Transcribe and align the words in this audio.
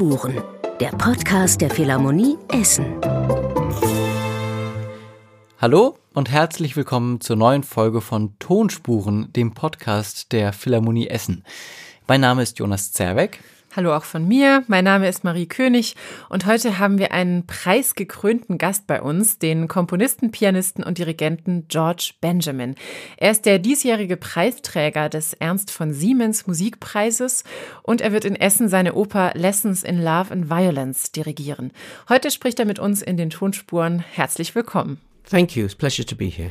Tonspuren, 0.00 0.42
der 0.80 0.88
Podcast 0.92 1.60
der 1.60 1.68
Philharmonie 1.68 2.38
Essen. 2.48 2.86
Hallo 5.58 5.98
und 6.14 6.30
herzlich 6.30 6.74
willkommen 6.74 7.20
zur 7.20 7.36
neuen 7.36 7.62
Folge 7.62 8.00
von 8.00 8.32
Tonspuren, 8.38 9.30
dem 9.34 9.52
Podcast 9.52 10.32
der 10.32 10.54
Philharmonie 10.54 11.08
Essen. 11.08 11.44
Mein 12.08 12.22
Name 12.22 12.40
ist 12.40 12.58
Jonas 12.58 12.92
Zerbeck. 12.92 13.40
Hallo 13.76 13.94
auch 13.94 14.02
von 14.02 14.26
mir. 14.26 14.64
Mein 14.66 14.82
Name 14.82 15.08
ist 15.08 15.22
Marie 15.22 15.46
König 15.46 15.94
und 16.28 16.44
heute 16.44 16.80
haben 16.80 16.98
wir 16.98 17.12
einen 17.12 17.46
preisgekrönten 17.46 18.58
Gast 18.58 18.88
bei 18.88 19.00
uns, 19.00 19.38
den 19.38 19.68
Komponisten, 19.68 20.32
Pianisten 20.32 20.82
und 20.82 20.98
Dirigenten 20.98 21.66
George 21.68 22.14
Benjamin. 22.20 22.74
Er 23.16 23.30
ist 23.30 23.46
der 23.46 23.60
diesjährige 23.60 24.16
Preisträger 24.16 25.08
des 25.08 25.34
Ernst 25.34 25.70
von 25.70 25.92
Siemens 25.92 26.48
Musikpreises 26.48 27.44
und 27.84 28.00
er 28.00 28.10
wird 28.10 28.24
in 28.24 28.34
Essen 28.34 28.68
seine 28.68 28.94
Oper 28.94 29.34
Lessons 29.34 29.84
in 29.84 30.02
Love 30.02 30.32
and 30.32 30.50
Violence 30.50 31.12
dirigieren. 31.12 31.70
Heute 32.08 32.32
spricht 32.32 32.58
er 32.58 32.66
mit 32.66 32.80
uns 32.80 33.02
in 33.02 33.16
den 33.16 33.30
Tonspuren. 33.30 34.00
Herzlich 34.00 34.52
willkommen. 34.56 34.98
Thank 35.30 35.54
you. 35.54 35.66
It's 35.66 35.74
a 35.74 35.78
pleasure 35.78 36.04
to 36.04 36.16
be 36.16 36.26
here. 36.26 36.50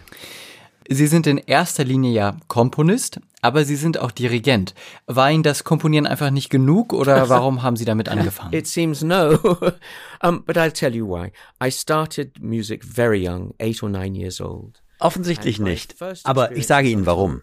Sie 0.91 1.05
sind 1.05 1.27
in 1.27 1.37
erster 1.37 1.83
Linie 1.83 2.11
ja 2.11 2.37
Komponist, 2.47 3.19
aber 3.43 3.63
Sie 3.63 3.75
sind 3.75 3.99
auch 3.99 4.09
Dirigent. 4.09 4.73
War 5.05 5.31
Ihnen 5.31 5.43
das 5.43 5.63
Komponieren 5.63 6.07
einfach 6.07 6.31
nicht 6.31 6.49
genug 6.49 6.93
oder 6.93 7.29
warum 7.29 7.61
haben 7.61 7.75
Sie 7.75 7.85
damit 7.85 8.09
angefangen? 8.09 8.53
It 8.53 8.65
seems 8.65 9.03
no. 9.03 9.37
um, 10.23 10.43
but 10.45 10.57
I'll 10.57 10.71
tell 10.71 10.95
you 10.95 11.07
why. 11.07 11.31
I 11.63 11.69
started 11.69 12.41
music 12.41 12.83
very 12.83 13.23
young, 13.23 13.53
eight 13.59 13.83
or 13.83 13.89
nine 13.89 14.15
years 14.15 14.41
old. 14.41 14.81
Offensichtlich 14.99 15.59
nicht. 15.59 15.95
Aber 16.23 16.55
ich 16.55 16.67
sage 16.67 16.89
Ihnen 16.89 17.05
warum. 17.05 17.41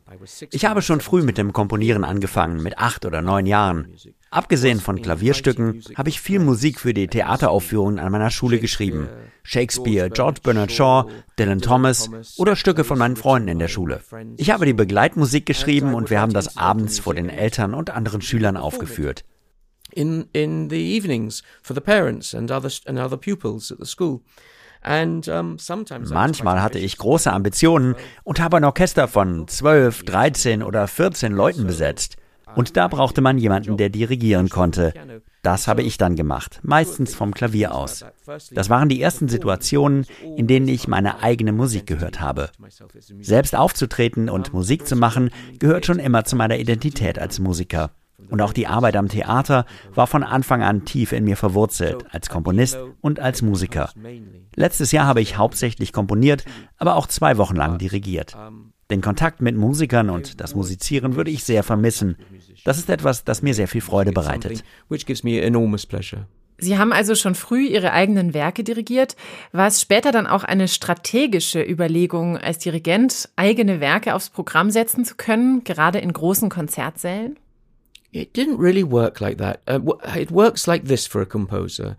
Ich 0.50 0.66
habe 0.66 0.82
schon 0.82 1.00
früh 1.00 1.22
mit 1.22 1.38
dem 1.38 1.54
Komponieren 1.54 2.04
angefangen, 2.04 2.62
mit 2.62 2.78
acht 2.78 3.06
oder 3.06 3.22
neun 3.22 3.46
Jahren. 3.46 3.96
Abgesehen 4.30 4.80
von 4.80 5.00
Klavierstücken 5.00 5.82
habe 5.96 6.10
ich 6.10 6.20
viel 6.20 6.38
Musik 6.38 6.78
für 6.80 6.92
die 6.92 7.08
Theateraufführungen 7.08 7.98
an 7.98 8.12
meiner 8.12 8.30
Schule 8.30 8.58
geschrieben. 8.58 9.08
Shakespeare, 9.42 10.10
George 10.10 10.40
Bernard 10.42 10.72
Shaw, 10.72 11.08
Dylan 11.38 11.60
Thomas 11.60 12.10
oder 12.36 12.56
Stücke 12.56 12.84
von 12.84 12.98
meinen 12.98 13.16
Freunden 13.16 13.48
in 13.48 13.58
der 13.58 13.68
Schule. 13.68 14.02
Ich 14.36 14.50
habe 14.50 14.66
die 14.66 14.74
Begleitmusik 14.74 15.46
geschrieben 15.46 15.94
und 15.94 16.10
wir 16.10 16.20
haben 16.20 16.32
das 16.32 16.56
abends 16.56 16.98
vor 16.98 17.14
den 17.14 17.30
Eltern 17.30 17.72
und 17.72 17.90
anderen 17.90 18.20
Schülern 18.20 18.56
aufgeführt. 18.56 19.24
In, 19.92 20.28
in 20.32 20.68
the 20.68 20.96
evenings 20.96 21.42
for 21.62 21.74
the 21.74 21.80
parents 21.80 22.34
and 22.34 22.50
other, 22.50 22.70
and 22.86 22.98
other 22.98 23.16
pupils 23.16 23.72
at 23.72 23.78
the 23.78 23.86
school. 23.86 24.20
Manchmal 26.10 26.62
hatte 26.62 26.78
ich 26.78 26.96
große 26.98 27.32
Ambitionen 27.32 27.96
und 28.24 28.40
habe 28.40 28.56
ein 28.58 28.64
Orchester 28.64 29.08
von 29.08 29.48
12, 29.48 30.04
13 30.04 30.62
oder 30.62 30.86
14 30.86 31.32
Leuten 31.32 31.66
besetzt. 31.66 32.16
Und 32.54 32.76
da 32.76 32.88
brauchte 32.88 33.20
man 33.20 33.36
jemanden, 33.36 33.76
der 33.76 33.90
dirigieren 33.90 34.48
konnte. 34.48 34.94
Das 35.42 35.68
habe 35.68 35.82
ich 35.82 35.98
dann 35.98 36.16
gemacht, 36.16 36.60
meistens 36.62 37.14
vom 37.14 37.34
Klavier 37.34 37.74
aus. 37.74 38.04
Das 38.52 38.70
waren 38.70 38.88
die 38.88 39.00
ersten 39.00 39.28
Situationen, 39.28 40.06
in 40.36 40.46
denen 40.46 40.66
ich 40.66 40.88
meine 40.88 41.22
eigene 41.22 41.52
Musik 41.52 41.86
gehört 41.86 42.20
habe. 42.20 42.50
Selbst 43.20 43.54
aufzutreten 43.54 44.28
und 44.28 44.52
Musik 44.52 44.86
zu 44.86 44.96
machen, 44.96 45.30
gehört 45.58 45.86
schon 45.86 45.98
immer 45.98 46.24
zu 46.24 46.34
meiner 46.36 46.58
Identität 46.58 47.18
als 47.18 47.38
Musiker. 47.38 47.90
Und 48.30 48.40
auch 48.40 48.52
die 48.52 48.66
Arbeit 48.66 48.96
am 48.96 49.08
Theater 49.08 49.66
war 49.94 50.06
von 50.06 50.22
Anfang 50.22 50.62
an 50.62 50.84
tief 50.84 51.12
in 51.12 51.24
mir 51.24 51.36
verwurzelt, 51.36 52.04
als 52.10 52.28
Komponist 52.28 52.78
und 53.00 53.20
als 53.20 53.42
Musiker. 53.42 53.90
Letztes 54.54 54.92
Jahr 54.92 55.06
habe 55.06 55.20
ich 55.20 55.36
hauptsächlich 55.36 55.92
komponiert, 55.92 56.44
aber 56.78 56.96
auch 56.96 57.06
zwei 57.06 57.36
Wochen 57.36 57.56
lang 57.56 57.78
dirigiert. 57.78 58.36
Den 58.90 59.00
Kontakt 59.00 59.42
mit 59.42 59.56
Musikern 59.56 60.10
und 60.10 60.40
das 60.40 60.54
Musizieren 60.54 61.16
würde 61.16 61.30
ich 61.30 61.44
sehr 61.44 61.62
vermissen. 61.62 62.16
Das 62.64 62.78
ist 62.78 62.88
etwas, 62.88 63.24
das 63.24 63.42
mir 63.42 63.54
sehr 63.54 63.68
viel 63.68 63.80
Freude 63.80 64.12
bereitet. 64.12 64.64
Sie 66.58 66.78
haben 66.78 66.92
also 66.92 67.14
schon 67.14 67.34
früh 67.34 67.66
Ihre 67.66 67.92
eigenen 67.92 68.32
Werke 68.32 68.64
dirigiert. 68.64 69.16
War 69.52 69.66
es 69.66 69.80
später 69.80 70.10
dann 70.10 70.26
auch 70.26 70.42
eine 70.42 70.68
strategische 70.68 71.62
Überlegung, 71.62 72.38
als 72.38 72.58
Dirigent 72.58 73.28
eigene 73.36 73.80
Werke 73.80 74.14
aufs 74.14 74.30
Programm 74.30 74.70
setzen 74.70 75.04
zu 75.04 75.16
können, 75.16 75.64
gerade 75.64 75.98
in 75.98 76.12
großen 76.12 76.48
Konzertsälen? 76.48 77.38
It 78.16 78.34
didn't 78.34 78.58
really 78.58 78.82
work 78.82 79.20
like 79.20 79.38
that. 79.38 79.60
Uh, 79.68 79.80
it 80.18 80.30
works 80.30 80.66
like 80.66 80.86
this 80.86 81.06
for 81.06 81.20
a 81.20 81.26
composer. 81.26 81.96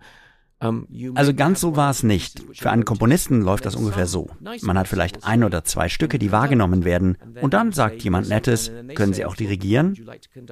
Also 0.60 1.34
ganz 1.34 1.60
so 1.60 1.76
war 1.76 1.90
es 1.90 2.02
nicht. 2.02 2.42
Für 2.54 2.70
einen 2.70 2.84
Komponisten 2.84 3.42
läuft 3.42 3.64
das 3.64 3.76
ungefähr 3.76 4.06
so. 4.06 4.28
Man 4.62 4.76
hat 4.76 4.88
vielleicht 4.88 5.22
ein 5.24 5.44
oder 5.44 5.62
zwei 5.62 5.88
Stücke, 5.88 6.18
die 6.18 6.32
wahrgenommen 6.32 6.84
werden, 6.84 7.16
und 7.40 7.54
dann 7.54 7.70
sagt 7.70 8.02
jemand 8.02 8.28
Nettes, 8.28 8.72
können 8.96 9.12
Sie 9.12 9.24
auch 9.24 9.36
dirigieren? 9.36 9.96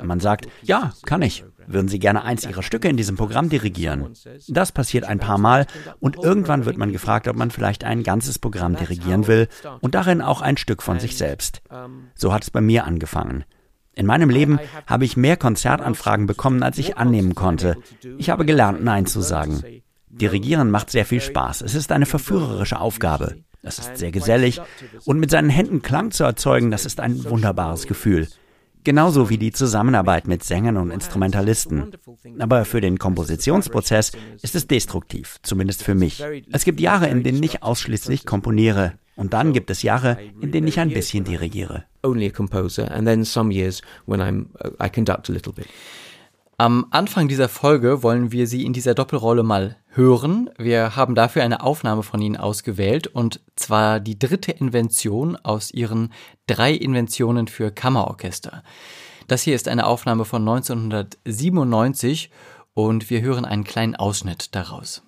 Man 0.00 0.21
sagt, 0.21 0.47
ja, 0.62 0.93
kann 1.05 1.22
ich. 1.22 1.44
Würden 1.66 1.88
Sie 1.88 1.99
gerne 1.99 2.22
eins 2.22 2.47
Ihrer 2.47 2.62
Stücke 2.62 2.88
in 2.88 2.97
diesem 2.97 3.16
Programm 3.16 3.49
dirigieren? 3.49 4.12
Das 4.47 4.71
passiert 4.71 5.03
ein 5.05 5.19
paar 5.19 5.38
Mal 5.38 5.66
und 5.99 6.16
irgendwann 6.22 6.66
wird 6.66 6.76
man 6.76 6.93
gefragt, 6.93 7.26
ob 7.26 7.34
man 7.34 7.50
vielleicht 7.50 7.82
ein 7.82 8.05
ganzes 8.05 8.38
Programm 8.38 8.76
dirigieren 8.76 9.26
will 9.26 9.49
und 9.81 9.97
darin 9.97 10.22
auch 10.22 10.41
ein 10.41 10.56
Stück 10.56 10.82
von 10.82 11.00
sich 11.00 11.16
selbst. 11.16 11.62
So 12.15 12.32
hat 12.32 12.44
es 12.44 12.50
bei 12.53 12.60
mir 12.60 12.84
angefangen. 12.84 13.44
In 13.96 14.06
meinem 14.06 14.30
Leben 14.30 14.60
habe 14.86 15.04
ich 15.06 15.16
mehr 15.16 15.36
Konzertanfragen 15.36 16.26
bekommen, 16.26 16.62
als 16.62 16.78
ich 16.78 16.98
annehmen 16.98 17.34
konnte. 17.34 17.78
Ich 18.18 18.30
habe 18.30 18.44
gelernt, 18.44 18.84
Nein 18.84 19.06
zu 19.06 19.22
sagen. 19.22 19.62
Dirigieren 20.08 20.70
macht 20.70 20.90
sehr 20.90 21.06
viel 21.06 21.20
Spaß. 21.20 21.62
Es 21.62 21.74
ist 21.74 21.90
eine 21.90 22.06
verführerische 22.06 22.78
Aufgabe. 22.78 23.38
Es 23.62 23.78
ist 23.78 23.96
sehr 23.96 24.12
gesellig 24.12 24.60
und 25.06 25.18
mit 25.18 25.30
seinen 25.30 25.50
Händen 25.50 25.82
Klang 25.82 26.12
zu 26.12 26.24
erzeugen, 26.24 26.70
das 26.70 26.86
ist 26.86 27.00
ein 27.00 27.24
wunderbares 27.24 27.86
Gefühl. 27.86 28.28
Genauso 28.84 29.30
wie 29.30 29.38
die 29.38 29.50
Zusammenarbeit 29.50 30.28
mit 30.28 30.44
Sängern 30.44 30.76
und 30.76 30.92
Instrumentalisten. 30.92 31.90
Aber 32.38 32.64
für 32.64 32.80
den 32.80 32.98
Kompositionsprozess 32.98 34.12
ist 34.42 34.54
es 34.54 34.68
destruktiv, 34.68 35.38
zumindest 35.42 35.82
für 35.82 35.96
mich. 35.96 36.22
Es 36.52 36.64
gibt 36.64 36.78
Jahre, 36.78 37.08
in 37.08 37.24
denen 37.24 37.42
ich 37.42 37.64
ausschließlich 37.64 38.26
komponiere. 38.26 38.92
Und 39.16 39.32
dann 39.32 39.53
gibt 39.53 39.71
es 39.71 39.82
Jahre, 39.82 40.19
in 40.41 40.53
denen 40.53 40.69
ich 40.69 40.78
ein 40.78 40.91
bisschen 40.91 41.25
dirigiere. 41.25 41.84
Only 42.03 42.27
a 42.27 42.31
composer 42.31 42.91
and 42.91 43.06
then 43.06 43.25
some 43.25 43.53
years 43.53 43.82
when 44.04 44.21
I'm 44.21 44.47
uh, 44.62 44.71
I 44.84 44.88
conduct 44.91 45.28
a 45.31 45.32
little 45.32 45.53
bit. 45.53 45.66
Am 46.59 46.87
Anfang 46.91 47.28
dieser 47.28 47.50
Folge 47.50 48.03
wollen 48.03 48.32
wir 48.32 48.47
Sie 48.47 48.65
in 48.65 48.72
dieser 48.72 48.94
Doppelrolle 48.94 49.43
mal 49.43 49.76
hören. 49.88 50.49
Wir 50.56 50.97
haben 50.97 51.15
dafür 51.15 51.43
eine 51.43 51.62
Aufnahme 51.62 52.03
von 52.03 52.22
Ihnen 52.22 52.37
ausgewählt 52.38 53.09
und 53.09 53.41
zwar 53.56 54.00
die 54.00 54.19
dritte 54.19 54.53
Invention 54.53 55.37
aus 55.37 55.71
Ihren 55.71 56.15
drei 56.47 56.72
Inventionen 56.72 57.47
für 57.47 57.71
Kammerorchester. 57.71 58.62
Das 59.28 59.43
hier 59.43 59.55
ist 59.55 59.69
eine 59.69 59.87
Aufnahme 59.87 60.25
von 60.25 60.49
1997 60.49 62.31
und 62.72 63.10
wir 63.10 63.21
hören 63.21 63.44
einen 63.44 63.65
kleinen 63.65 63.97
Ausschnitt 63.97 64.55
daraus. 64.55 65.03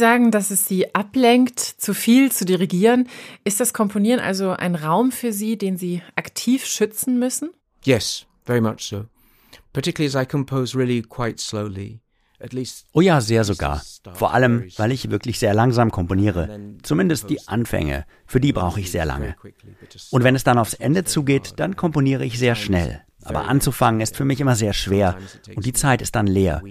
Sagen, 0.00 0.32
dass 0.32 0.50
es 0.50 0.66
Sie 0.66 0.92
ablenkt, 0.94 1.60
zu 1.60 1.94
viel 1.94 2.32
zu 2.32 2.44
dirigieren. 2.44 3.08
Ist 3.44 3.60
das 3.60 3.72
Komponieren 3.72 4.18
also 4.18 4.50
ein 4.50 4.74
Raum 4.74 5.12
für 5.12 5.32
Sie, 5.32 5.56
den 5.56 5.76
Sie 5.76 6.02
aktiv 6.16 6.66
schützen 6.66 7.20
müssen? 7.20 7.50
Yes, 7.84 8.26
very 8.44 8.60
much 8.60 8.80
so. 8.80 9.04
Particularly 9.72 10.12
as 10.12 10.20
I 10.20 10.26
compose 10.26 10.76
really 10.76 11.02
quite 11.02 11.40
slowly. 11.40 12.00
Oh 12.92 13.00
ja, 13.00 13.20
sehr 13.20 13.44
sogar. 13.44 13.82
Vor 14.14 14.32
allem, 14.32 14.64
weil 14.78 14.92
ich 14.92 15.10
wirklich 15.10 15.38
sehr 15.38 15.52
langsam 15.52 15.90
komponiere. 15.90 16.58
Zumindest 16.82 17.28
die 17.28 17.46
Anfänge. 17.46 18.06
Für 18.26 18.40
die 18.40 18.52
brauche 18.52 18.80
ich 18.80 18.90
sehr 18.90 19.04
lange. 19.04 19.36
Und 20.10 20.24
wenn 20.24 20.34
es 20.34 20.44
dann 20.44 20.58
aufs 20.58 20.74
Ende 20.74 21.04
zugeht, 21.04 21.54
dann 21.56 21.76
komponiere 21.76 22.24
ich 22.24 22.38
sehr 22.38 22.54
schnell. 22.54 23.02
Aber 23.22 23.46
anzufangen 23.48 24.00
ist 24.00 24.16
für 24.16 24.24
mich 24.24 24.40
immer 24.40 24.56
sehr 24.56 24.72
schwer 24.72 25.18
und 25.54 25.66
die 25.66 25.74
Zeit 25.74 26.00
ist 26.00 26.14
dann 26.14 26.26
leer. 26.26 26.62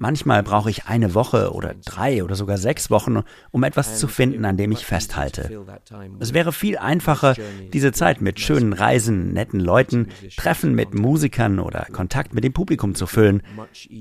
Manchmal 0.00 0.42
brauche 0.42 0.70
ich 0.70 0.86
eine 0.86 1.14
Woche 1.14 1.52
oder 1.52 1.74
drei 1.84 2.24
oder 2.24 2.34
sogar 2.34 2.56
sechs 2.56 2.90
Wochen, 2.90 3.22
um 3.50 3.64
etwas 3.64 3.98
zu 3.98 4.08
finden, 4.08 4.46
an 4.46 4.56
dem 4.56 4.72
ich 4.72 4.86
festhalte. 4.86 5.62
Es 6.20 6.32
wäre 6.32 6.52
viel 6.52 6.78
einfacher, 6.78 7.34
diese 7.74 7.92
Zeit 7.92 8.22
mit 8.22 8.40
schönen 8.40 8.72
Reisen, 8.72 9.34
netten 9.34 9.60
Leuten, 9.60 10.08
Treffen 10.38 10.74
mit 10.74 10.94
Musikern 10.94 11.58
oder 11.58 11.86
Kontakt 11.92 12.32
mit 12.32 12.44
dem 12.44 12.54
Publikum 12.54 12.94
zu 12.94 13.06
füllen. 13.06 13.42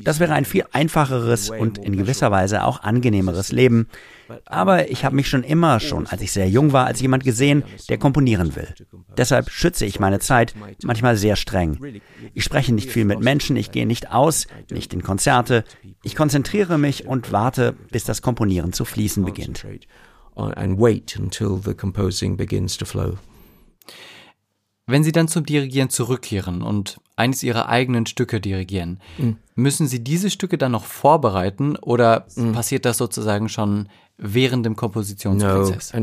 Das 0.05 0.21
wäre 0.21 0.31
ein 0.35 0.45
viel 0.45 0.63
einfacheres 0.71 1.49
und 1.49 1.77
in 1.77 1.97
gewisser 1.97 2.31
Weise 2.31 2.63
auch 2.63 2.81
angenehmeres 2.81 3.51
Leben, 3.51 3.89
aber 4.45 4.89
ich 4.89 5.05
habe 5.05 5.15
mich 5.15 5.29
schon 5.29 5.43
immer, 5.43 5.79
schon 5.79 6.07
als 6.07 6.21
ich 6.21 6.31
sehr 6.31 6.49
jung 6.49 6.73
war, 6.73 6.85
als 6.85 7.01
jemand 7.01 7.23
gesehen, 7.23 7.63
der 7.89 7.97
komponieren 7.97 8.55
will. 8.55 8.73
Deshalb 9.17 9.49
schütze 9.49 9.85
ich 9.85 9.99
meine 9.99 10.19
Zeit 10.19 10.53
manchmal 10.83 11.17
sehr 11.17 11.35
streng. 11.35 12.01
Ich 12.33 12.43
spreche 12.43 12.73
nicht 12.73 12.89
viel 12.91 13.05
mit 13.05 13.19
Menschen, 13.19 13.55
ich 13.55 13.71
gehe 13.71 13.85
nicht 13.85 14.11
aus, 14.11 14.47
nicht 14.71 14.93
in 14.93 15.03
Konzerte. 15.03 15.63
Ich 16.03 16.15
konzentriere 16.15 16.77
mich 16.77 17.05
und 17.05 17.31
warte, 17.31 17.75
bis 17.91 18.03
das 18.03 18.21
Komponieren 18.21 18.73
zu 18.73 18.85
fließen 18.85 19.25
beginnt. 19.25 19.65
Wenn 24.87 25.03
Sie 25.03 25.11
dann 25.11 25.27
zum 25.27 25.45
Dirigieren 25.45 25.89
zurückkehren 25.89 26.61
und 26.61 26.99
eines 27.19 27.43
Ihrer 27.43 27.69
eigenen 27.69 28.05
Stücke 28.05 28.39
dirigieren, 28.39 28.99
mhm. 29.17 29.37
müssen 29.55 29.87
Sie 29.87 30.03
diese 30.03 30.29
Stücke 30.29 30.57
dann 30.57 30.71
noch 30.71 30.85
vorbereiten 30.85 31.75
oder 31.75 32.25
mhm. 32.35 32.53
passiert 32.53 32.85
das 32.85 32.97
sozusagen 32.97 33.49
schon 33.49 33.89
während 34.17 34.65
dem 34.65 34.75
Kompositionsprozess? 34.75 35.93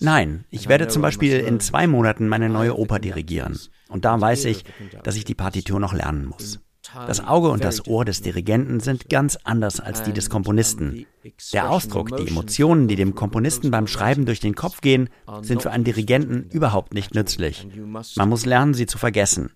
Nein, 0.00 0.44
ich 0.50 0.68
werde 0.68 0.88
zum 0.88 1.02
Beispiel 1.02 1.38
in 1.38 1.60
zwei 1.60 1.86
Monaten 1.86 2.28
meine 2.28 2.48
neue 2.48 2.76
Oper 2.78 2.98
dirigieren. 2.98 3.58
Und 3.88 4.04
da 4.04 4.20
weiß 4.20 4.44
ich, 4.46 4.64
dass 5.02 5.16
ich 5.16 5.24
die 5.24 5.34
Partitur 5.34 5.80
noch 5.80 5.92
lernen 5.92 6.26
muss. 6.26 6.60
Das 7.06 7.24
Auge 7.24 7.50
und 7.50 7.62
das 7.62 7.86
Ohr 7.86 8.04
des 8.04 8.22
Dirigenten 8.22 8.80
sind 8.80 9.08
ganz 9.08 9.36
anders 9.44 9.80
als 9.80 10.02
die 10.02 10.12
des 10.12 10.30
Komponisten. 10.30 11.06
Der 11.52 11.70
Ausdruck, 11.70 12.16
die 12.16 12.28
Emotionen, 12.28 12.88
die 12.88 12.96
dem 12.96 13.14
Komponisten 13.14 13.70
beim 13.70 13.86
Schreiben 13.86 14.24
durch 14.24 14.40
den 14.40 14.54
Kopf 14.54 14.80
gehen, 14.80 15.08
sind 15.42 15.62
für 15.62 15.70
einen 15.70 15.84
Dirigenten 15.84 16.48
überhaupt 16.50 16.94
nicht 16.94 17.14
nützlich. 17.14 17.66
Man 18.16 18.28
muss 18.28 18.46
lernen, 18.46 18.74
sie 18.74 18.86
zu 18.86 18.98
vergessen. 18.98 19.52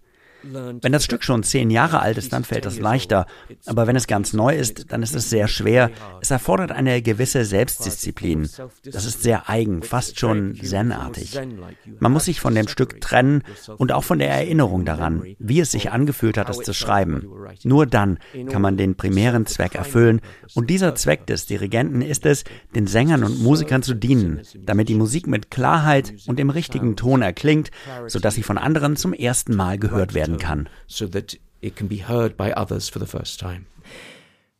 Wenn 0.52 0.92
das 0.92 1.04
Stück 1.04 1.24
schon 1.24 1.42
zehn 1.42 1.70
Jahre 1.70 2.00
alt 2.00 2.18
ist, 2.18 2.32
dann 2.32 2.44
fällt 2.44 2.66
es 2.66 2.78
leichter. 2.78 3.26
Aber 3.66 3.86
wenn 3.86 3.96
es 3.96 4.06
ganz 4.06 4.32
neu 4.32 4.54
ist, 4.54 4.92
dann 4.92 5.02
ist 5.02 5.14
es 5.14 5.30
sehr 5.30 5.48
schwer. 5.48 5.90
Es 6.20 6.30
erfordert 6.30 6.72
eine 6.72 7.00
gewisse 7.02 7.44
Selbstdisziplin. 7.44 8.48
Das 8.84 9.04
ist 9.04 9.22
sehr 9.22 9.48
eigen, 9.48 9.82
fast 9.82 10.18
schon 10.18 10.56
zenartig. 10.62 11.38
Man 11.98 12.12
muss 12.12 12.26
sich 12.26 12.40
von 12.40 12.54
dem 12.54 12.68
Stück 12.68 13.00
trennen 13.00 13.42
und 13.78 13.92
auch 13.92 14.04
von 14.04 14.18
der 14.18 14.30
Erinnerung 14.30 14.84
daran, 14.84 15.22
wie 15.38 15.60
es 15.60 15.72
sich 15.72 15.90
angefühlt 15.90 16.36
hat, 16.36 16.50
es 16.50 16.58
zu 16.58 16.74
schreiben. 16.74 17.26
Nur 17.62 17.86
dann 17.86 18.18
kann 18.50 18.62
man 18.62 18.76
den 18.76 18.96
primären 18.96 19.46
Zweck 19.46 19.74
erfüllen. 19.74 20.20
Und 20.54 20.68
dieser 20.68 20.94
Zweck 20.94 21.26
des 21.26 21.46
Dirigenten 21.46 22.02
ist 22.02 22.26
es, 22.26 22.44
den 22.74 22.86
Sängern 22.86 23.24
und 23.24 23.42
Musikern 23.42 23.82
zu 23.82 23.94
dienen, 23.94 24.42
damit 24.66 24.88
die 24.88 24.94
Musik 24.94 25.26
mit 25.26 25.50
Klarheit 25.50 26.14
und 26.26 26.38
im 26.38 26.50
richtigen 26.50 26.96
Ton 26.96 27.22
erklingt, 27.22 27.70
sodass 28.06 28.34
sie 28.34 28.42
von 28.42 28.58
anderen 28.58 28.96
zum 28.96 29.12
ersten 29.12 29.56
Mal 29.56 29.78
gehört 29.78 30.14
werden 30.14 30.33
werden 30.34 30.66
kann. 30.66 30.68
So 30.86 31.06
that 31.06 31.38
it 31.60 31.76
can 31.76 31.88
be 31.88 32.08
heard 32.08 32.36
by 32.36 32.52
others 32.54 32.88
for 32.88 33.00
the 33.00 33.06
first 33.06 33.40
time. 33.40 33.66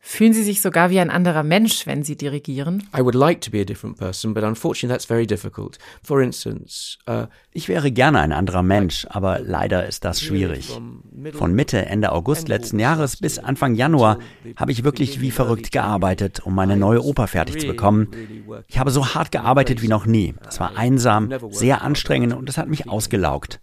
Fühlen 0.07 0.35
Sie 0.35 0.43
sich 0.43 0.61
sogar 0.61 0.91
wie 0.91 1.01
ein 1.01 1.09
anderer 1.09 1.43
Mensch, 1.43 1.87
wenn 1.87 2.03
Sie 2.03 2.15
dirigieren? 2.15 2.87
I 2.95 3.01
would 3.01 3.15
like 3.15 3.41
to 3.41 3.51
be 3.51 3.63
a 3.63 3.65
different 3.65 3.97
person, 3.97 4.35
but 4.35 4.45
unfortunately 4.45 4.95
that's 4.95 5.07
very 5.07 5.27
difficult. 5.27 5.79
For 6.03 6.21
instance, 6.21 6.99
uh, 7.09 7.27
ich 7.53 7.71
wäre 7.71 7.91
gerne 7.91 8.21
ein 8.21 8.31
anderer 8.33 8.63
Mensch, 8.63 9.07
aber 9.09 9.41
leider 9.41 9.87
ist 9.87 10.05
das 10.05 10.21
schwierig. 10.21 10.79
Von 11.33 11.55
Mitte, 11.55 11.87
Ende 11.87 12.13
August 12.13 12.49
letzten 12.49 12.79
Jahres 12.79 13.17
bis 13.17 13.39
Anfang 13.39 13.77
Januar 13.77 14.19
habe 14.57 14.73
ich 14.73 14.85
wirklich 14.85 15.23
wie 15.23 15.31
verrückt 15.31 15.73
gearbeitet, 15.73 16.41
um 16.45 16.55
meine 16.55 16.77
neue 16.77 17.03
Oper 17.03 17.27
fertig 17.27 17.63
zu 17.63 17.67
bekommen. 17.67 18.11
Ich 18.69 18.79
habe 18.79 18.91
so 18.91 19.15
hart 19.15 19.33
gearbeitet 19.33 19.81
wie 19.81 19.89
noch 19.89 20.05
nie. 20.05 20.35
Es 20.47 20.61
war 20.61 20.77
einsam, 20.77 21.31
sehr 21.49 21.81
anstrengend 21.81 22.35
und 22.35 22.47
es 22.51 22.59
hat 22.59 22.69
mich 22.69 22.91
ausgelaugt. 22.91 23.59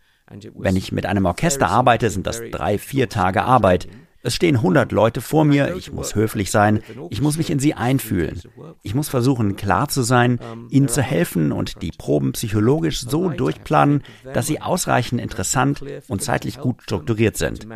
Wenn 0.56 0.76
ich 0.76 0.92
mit 0.92 1.06
einem 1.06 1.26
Orchester 1.26 1.70
arbeite, 1.70 2.10
sind 2.10 2.28
das 2.28 2.42
drei, 2.52 2.78
vier 2.78 3.10
Tage 3.10 3.44
Arbeit. 3.44 3.88
Es 4.24 4.36
stehen 4.36 4.58
100 4.58 4.92
Leute 4.92 5.20
vor 5.20 5.46
mir, 5.46 5.76
ich 5.76 5.92
muss 5.92 6.14
höflich 6.14 6.52
sein, 6.52 6.84
ich 7.10 7.22
muss 7.22 7.38
mich 7.38 7.50
in 7.50 7.58
sie 7.58 7.74
einfühlen. 7.74 8.40
Ich 8.84 8.94
muss 8.94 9.10
versuchen, 9.10 9.56
klar 9.56 9.88
zu 9.88 10.04
sein, 10.04 10.40
ihnen 10.70 10.88
zu 10.88 11.02
helfen 11.02 11.52
und 11.52 11.82
die 11.82 11.92
Proben 11.92 12.34
psychologisch 12.34 13.02
so 13.02 13.30
durchplanen, 13.30 14.04
dass 14.34 14.46
sie 14.46 14.62
ausreichend 14.62 15.20
interessant 15.20 15.84
und 16.08 16.22
zeitlich 16.22 16.60
gut 16.60 16.84
strukturiert 16.84 17.36
sind. 17.36 17.68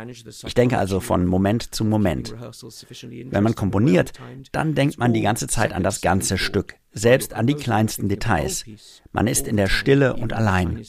Ich 0.46 0.54
denke 0.54 0.78
also 0.78 1.00
von 1.00 1.26
Moment 1.26 1.74
zu 1.74 1.84
Moment. 1.84 2.34
Wenn 2.38 3.42
man 3.42 3.56
komponiert, 3.56 4.12
dann 4.52 4.76
denkt 4.76 4.98
man 4.98 5.12
die 5.12 5.22
ganze 5.22 5.48
Zeit 5.48 5.72
an 5.72 5.82
das 5.82 6.00
ganze 6.00 6.38
Stück 6.38 6.76
selbst 6.96 7.34
an 7.34 7.46
die 7.46 7.54
kleinsten 7.54 8.08
Details. 8.08 8.64
Man 9.12 9.26
ist 9.26 9.46
in 9.46 9.56
der 9.56 9.68
Stille 9.68 10.16
und 10.16 10.32
allein. 10.32 10.82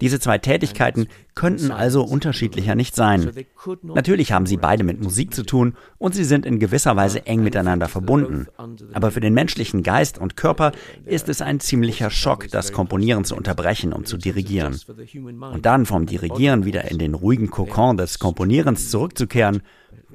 Diese 0.00 0.20
zwei 0.20 0.38
Tätigkeiten 0.38 1.08
könnten 1.34 1.70
also 1.70 2.02
unterschiedlicher 2.04 2.74
nicht 2.74 2.94
sein. 2.94 3.32
Natürlich 3.82 4.32
haben 4.32 4.46
sie 4.46 4.58
beide 4.58 4.84
mit 4.84 5.02
Musik 5.02 5.34
zu 5.34 5.44
tun 5.44 5.74
und 5.98 6.14
sie 6.14 6.24
sind 6.24 6.46
in 6.46 6.58
gewisser 6.58 6.94
Weise 6.96 7.26
eng 7.26 7.42
miteinander 7.42 7.88
verbunden. 7.88 8.46
Aber 8.92 9.10
für 9.10 9.20
den 9.20 9.34
menschlichen 9.34 9.82
Geist 9.82 10.18
und 10.18 10.36
Körper 10.36 10.72
ist 11.06 11.28
es 11.28 11.40
ein 11.40 11.58
ziemlicher 11.60 12.10
Schock, 12.10 12.48
das 12.50 12.72
Komponieren 12.72 13.24
zu 13.24 13.34
unterbrechen, 13.34 13.92
um 13.92 14.04
zu 14.04 14.18
dirigieren. 14.18 14.78
Und 15.40 15.64
dann 15.64 15.86
vom 15.86 16.06
Dirigieren 16.06 16.66
wieder 16.66 16.90
in 16.90 16.98
den 16.98 17.14
ruhigen 17.14 17.50
Kokon 17.50 17.96
des 17.96 18.18
Komponierens 18.18 18.90
zurückzukehren, 18.90 19.62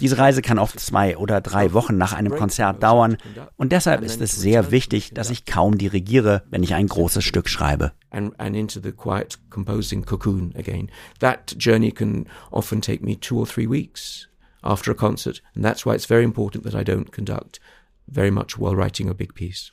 diese 0.02 0.18
Reise 0.18 0.42
kann 0.42 0.60
oft 0.60 0.80
zwei 0.80 1.16
oder 1.16 1.40
drei 1.42 1.74
Wochen 1.74 1.98
nach 1.98 2.14
einem 2.14 2.36
Konzert 2.36 2.84
dauern 2.84 3.18
und 3.56 3.72
deshalb 3.72 4.02
ist 4.02 4.20
es 4.20 4.36
sehr 4.36 4.72
wichtig, 4.72 5.14
dass 5.14 5.30
ich 5.30 5.46
kaum 5.46 5.78
dirigiere, 5.78 6.44
wenn 6.50 6.64
ich 6.64 6.74
ein 6.74 6.88
großes 6.88 7.24
Stück 7.24 7.48
schreibe. 7.48 7.94
And, 8.10 8.38
and 8.40 8.56
into 8.56 8.82
the 8.82 8.92
quiet 8.92 9.38
composing 9.50 10.04
cocoon 10.04 10.54
again. 10.58 10.90
That 11.20 11.56
journey 11.58 11.92
can 11.92 12.26
often 12.52 12.82
take 12.82 13.04
me 13.04 13.18
two 13.18 13.38
or 13.38 13.46
three 13.46 13.68
weeks 13.68 14.28
after 14.64 14.92
a 14.92 14.96
concert, 14.96 15.42
and 15.56 15.64
that's 15.64 15.86
why 15.86 15.94
it's 15.94 16.08
very 16.08 16.24
important 16.24 16.64
that 16.64 16.76
I 16.76 16.84
don't 16.84 17.12
conduct 17.12 17.60
very 18.08 18.32
much 18.32 18.58
while 18.58 18.76
writing 18.76 19.10
a 19.10 19.14
big 19.14 19.34
piece. 19.34 19.72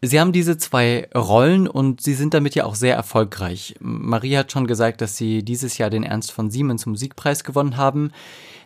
Sie 0.00 0.20
haben 0.20 0.30
diese 0.30 0.56
zwei 0.56 1.08
Rollen 1.12 1.66
und 1.66 2.00
Sie 2.00 2.14
sind 2.14 2.32
damit 2.32 2.54
ja 2.54 2.64
auch 2.64 2.76
sehr 2.76 2.94
erfolgreich. 2.94 3.74
Marie 3.80 4.36
hat 4.36 4.52
schon 4.52 4.68
gesagt, 4.68 5.00
dass 5.00 5.16
Sie 5.16 5.42
dieses 5.42 5.76
Jahr 5.76 5.90
den 5.90 6.04
Ernst 6.04 6.30
von 6.30 6.50
Siemens 6.50 6.86
Musikpreis 6.86 7.42
gewonnen 7.42 7.76
haben. 7.76 8.12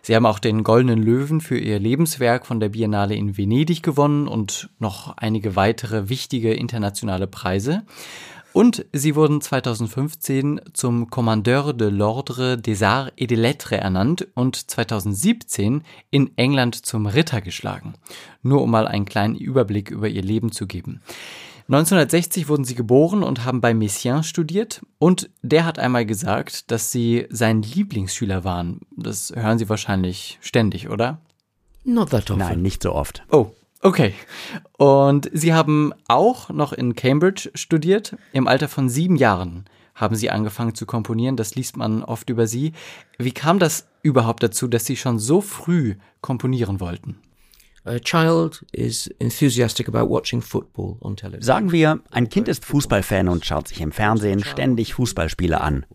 Sie 0.03 0.15
haben 0.15 0.27
auch 0.27 0.37
den 0.37 0.63
Goldenen 0.63 1.01
Löwen 1.01 1.41
für 1.41 1.57
Ihr 1.57 1.79
Lebenswerk 1.79 2.45
von 2.45 2.59
der 2.59 2.69
Biennale 2.69 3.15
in 3.15 3.35
Venedig 3.35 3.81
gewonnen 3.81 4.27
und 4.27 4.69
noch 4.77 5.17
einige 5.17 5.55
weitere 5.55 6.07
wichtige 6.07 6.53
internationale 6.53 7.25
Preise. 7.25 7.83
Und 8.53 8.85
sie 8.93 9.15
wurden 9.15 9.41
2015 9.41 10.61
zum 10.73 11.09
Commandeur 11.09 11.73
de 11.73 11.89
l'Ordre 11.89 12.55
des 12.55 12.83
Arts 12.83 13.11
et 13.17 13.31
des 13.31 13.37
Lettres 13.39 13.79
ernannt 13.79 14.27
und 14.35 14.69
2017 14.69 15.81
in 16.11 16.31
England 16.37 16.85
zum 16.85 17.07
Ritter 17.07 17.41
geschlagen. 17.41 17.95
Nur 18.43 18.61
um 18.61 18.69
mal 18.69 18.87
einen 18.87 19.05
kleinen 19.05 19.35
Überblick 19.35 19.89
über 19.89 20.07
ihr 20.07 20.21
Leben 20.21 20.51
zu 20.51 20.67
geben. 20.67 21.01
1960 21.67 22.47
wurden 22.49 22.65
sie 22.65 22.75
geboren 22.75 23.23
und 23.23 23.45
haben 23.45 23.61
bei 23.61 23.73
Messiaen 23.73 24.23
studiert 24.23 24.81
und 24.99 25.29
der 25.41 25.65
hat 25.65 25.79
einmal 25.79 26.05
gesagt, 26.05 26.69
dass 26.71 26.91
sie 26.91 27.25
sein 27.29 27.63
Lieblingsschüler 27.63 28.43
waren. 28.43 28.81
Das 28.95 29.31
hören 29.35 29.57
Sie 29.57 29.69
wahrscheinlich 29.69 30.37
ständig, 30.41 30.89
oder? 30.89 31.21
Not 31.85 32.11
that 32.11 32.29
often. 32.29 32.39
Nein, 32.39 32.61
nicht 32.61 32.83
so 32.83 32.93
oft. 32.93 33.23
Oh, 33.31 33.51
Okay. 33.83 34.13
Und 34.77 35.29
Sie 35.33 35.53
haben 35.53 35.93
auch 36.07 36.49
noch 36.49 36.71
in 36.71 36.95
Cambridge 36.95 37.51
studiert. 37.53 38.15
Im 38.31 38.47
Alter 38.47 38.69
von 38.69 38.87
sieben 38.87 39.17
Jahren 39.17 39.65
haben 39.93 40.15
Sie 40.15 40.29
angefangen 40.29 40.73
zu 40.73 40.85
komponieren. 40.85 41.35
Das 41.35 41.55
liest 41.55 41.75
man 41.75 42.01
oft 42.01 42.29
über 42.29 42.47
Sie. 42.47 42.71
Wie 43.17 43.33
kam 43.33 43.59
das 43.59 43.87
überhaupt 44.01 44.41
dazu, 44.41 44.67
dass 44.67 44.85
Sie 44.85 44.95
schon 44.95 45.19
so 45.19 45.41
früh 45.41 45.95
komponieren 46.21 46.79
wollten? 46.79 47.19
Sagen 51.43 51.73
wir, 51.73 51.99
ein 52.09 52.29
Kind 52.29 52.47
ist 52.47 52.63
Fußballfan 52.63 53.27
und 53.27 53.45
schaut 53.45 53.67
sich 53.67 53.81
im 53.81 53.91
Fernsehen 53.91 54.43
ständig 54.45 54.93
Fußballspiele 54.93 55.59
an. 55.59 55.85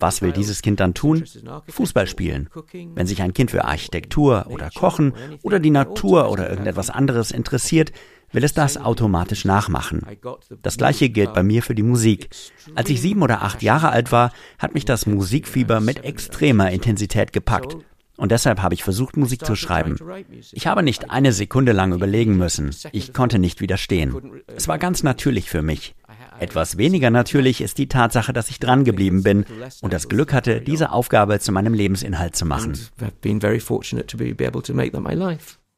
Was 0.00 0.22
will 0.22 0.32
dieses 0.32 0.62
Kind 0.62 0.80
dann 0.80 0.94
tun? 0.94 1.24
Fußball 1.68 2.06
spielen. 2.06 2.48
Wenn 2.94 3.06
sich 3.06 3.22
ein 3.22 3.34
Kind 3.34 3.50
für 3.50 3.64
Architektur 3.64 4.46
oder 4.48 4.70
Kochen 4.70 5.12
oder 5.42 5.58
die 5.58 5.70
Natur 5.70 6.30
oder 6.30 6.48
irgendetwas 6.48 6.90
anderes 6.90 7.30
interessiert, 7.30 7.92
will 8.32 8.44
es 8.44 8.52
das 8.52 8.76
automatisch 8.76 9.44
nachmachen. 9.44 10.06
Das 10.62 10.76
gleiche 10.76 11.08
gilt 11.08 11.34
bei 11.34 11.42
mir 11.42 11.62
für 11.62 11.74
die 11.74 11.82
Musik. 11.82 12.28
Als 12.74 12.90
ich 12.90 13.00
sieben 13.00 13.22
oder 13.22 13.42
acht 13.42 13.62
Jahre 13.62 13.90
alt 13.90 14.12
war, 14.12 14.32
hat 14.58 14.74
mich 14.74 14.84
das 14.84 15.06
Musikfieber 15.06 15.80
mit 15.80 16.04
extremer 16.04 16.70
Intensität 16.70 17.32
gepackt. 17.32 17.76
Und 18.16 18.32
deshalb 18.32 18.60
habe 18.62 18.74
ich 18.74 18.82
versucht, 18.82 19.16
Musik 19.16 19.46
zu 19.46 19.54
schreiben. 19.54 19.96
Ich 20.52 20.66
habe 20.66 20.82
nicht 20.82 21.10
eine 21.10 21.32
Sekunde 21.32 21.70
lang 21.70 21.92
überlegen 21.92 22.36
müssen. 22.36 22.74
Ich 22.90 23.12
konnte 23.14 23.38
nicht 23.38 23.60
widerstehen. 23.60 24.42
Es 24.48 24.66
war 24.66 24.78
ganz 24.78 25.04
natürlich 25.04 25.48
für 25.48 25.62
mich. 25.62 25.94
Etwas 26.40 26.78
weniger 26.78 27.10
natürlich 27.10 27.60
ist 27.60 27.78
die 27.78 27.88
Tatsache, 27.88 28.32
dass 28.32 28.50
ich 28.50 28.60
dran 28.60 28.84
geblieben 28.84 29.22
bin 29.22 29.44
und 29.80 29.92
das 29.92 30.08
Glück 30.08 30.32
hatte, 30.32 30.60
diese 30.60 30.92
Aufgabe 30.92 31.40
zu 31.40 31.52
meinem 31.52 31.74
Lebensinhalt 31.74 32.36
zu 32.36 32.46
machen. 32.46 32.78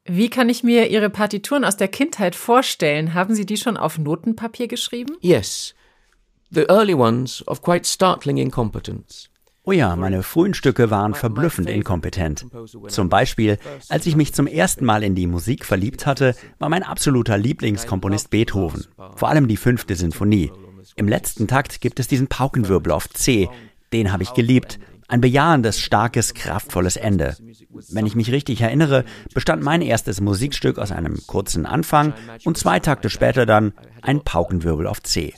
Wie 0.04 0.30
kann 0.30 0.48
ich 0.48 0.62
mir 0.62 0.88
Ihre 0.88 1.10
Partituren 1.10 1.64
aus 1.64 1.76
der 1.76 1.88
Kindheit 1.88 2.34
vorstellen? 2.34 3.14
Haben 3.14 3.34
Sie 3.34 3.46
die 3.46 3.56
schon 3.56 3.76
auf 3.76 3.98
Notenpapier 3.98 4.66
geschrieben? 4.66 5.16
Yes. 5.20 5.74
The 6.50 6.62
early 6.68 6.94
ones 6.94 7.46
of 7.46 7.62
quite 7.62 7.86
startling 7.86 8.38
incompetence. 8.38 9.30
Oh 9.62 9.72
ja, 9.72 9.94
meine 9.94 10.22
frühen 10.22 10.54
Stücke 10.54 10.90
waren 10.90 11.14
verblüffend 11.14 11.68
inkompetent. 11.68 12.46
Zum 12.88 13.08
Beispiel, 13.10 13.58
als 13.88 14.06
ich 14.06 14.16
mich 14.16 14.32
zum 14.32 14.46
ersten 14.46 14.86
Mal 14.86 15.02
in 15.02 15.14
die 15.14 15.26
Musik 15.26 15.66
verliebt 15.66 16.06
hatte, 16.06 16.34
war 16.58 16.70
mein 16.70 16.82
absoluter 16.82 17.36
Lieblingskomponist 17.36 18.30
Beethoven. 18.30 18.86
Vor 19.16 19.28
allem 19.28 19.48
die 19.48 19.58
fünfte 19.58 19.96
Sinfonie. 19.96 20.50
Im 20.96 21.08
letzten 21.08 21.46
Takt 21.46 21.80
gibt 21.80 22.00
es 22.00 22.08
diesen 22.08 22.26
Paukenwirbel 22.26 22.90
auf 22.92 23.08
C. 23.10 23.48
Den 23.92 24.12
habe 24.12 24.22
ich 24.22 24.32
geliebt. 24.32 24.78
Ein 25.08 25.20
bejahendes, 25.20 25.78
starkes, 25.80 26.34
kraftvolles 26.34 26.96
Ende. 26.96 27.36
Wenn 27.90 28.06
ich 28.06 28.14
mich 28.14 28.32
richtig 28.32 28.60
erinnere, 28.62 29.04
bestand 29.34 29.62
mein 29.62 29.82
erstes 29.82 30.20
Musikstück 30.20 30.78
aus 30.78 30.92
einem 30.92 31.18
kurzen 31.26 31.66
Anfang 31.66 32.14
und 32.44 32.56
zwei 32.56 32.78
Takte 32.78 33.10
später 33.10 33.44
dann 33.44 33.72
ein 34.02 34.22
Paukenwirbel 34.22 34.86
auf 34.86 35.02
C. 35.02 35.34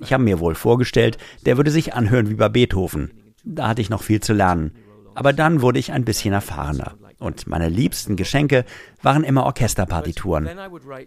Ich 0.00 0.12
habe 0.12 0.22
mir 0.22 0.40
wohl 0.40 0.54
vorgestellt, 0.54 1.18
der 1.44 1.56
würde 1.56 1.72
sich 1.72 1.92
anhören 1.92 2.30
wie 2.30 2.34
bei 2.34 2.48
Beethoven. 2.48 3.10
Da 3.46 3.68
hatte 3.68 3.80
ich 3.80 3.90
noch 3.90 4.02
viel 4.02 4.20
zu 4.20 4.32
lernen. 4.32 4.72
Aber 5.14 5.32
dann 5.32 5.62
wurde 5.62 5.78
ich 5.78 5.92
ein 5.92 6.04
bisschen 6.04 6.34
erfahrener. 6.34 6.96
Und 7.18 7.46
meine 7.46 7.70
liebsten 7.70 8.16
Geschenke 8.16 8.66
waren 9.00 9.24
immer 9.24 9.44
Orchesterpartituren. 9.44 10.50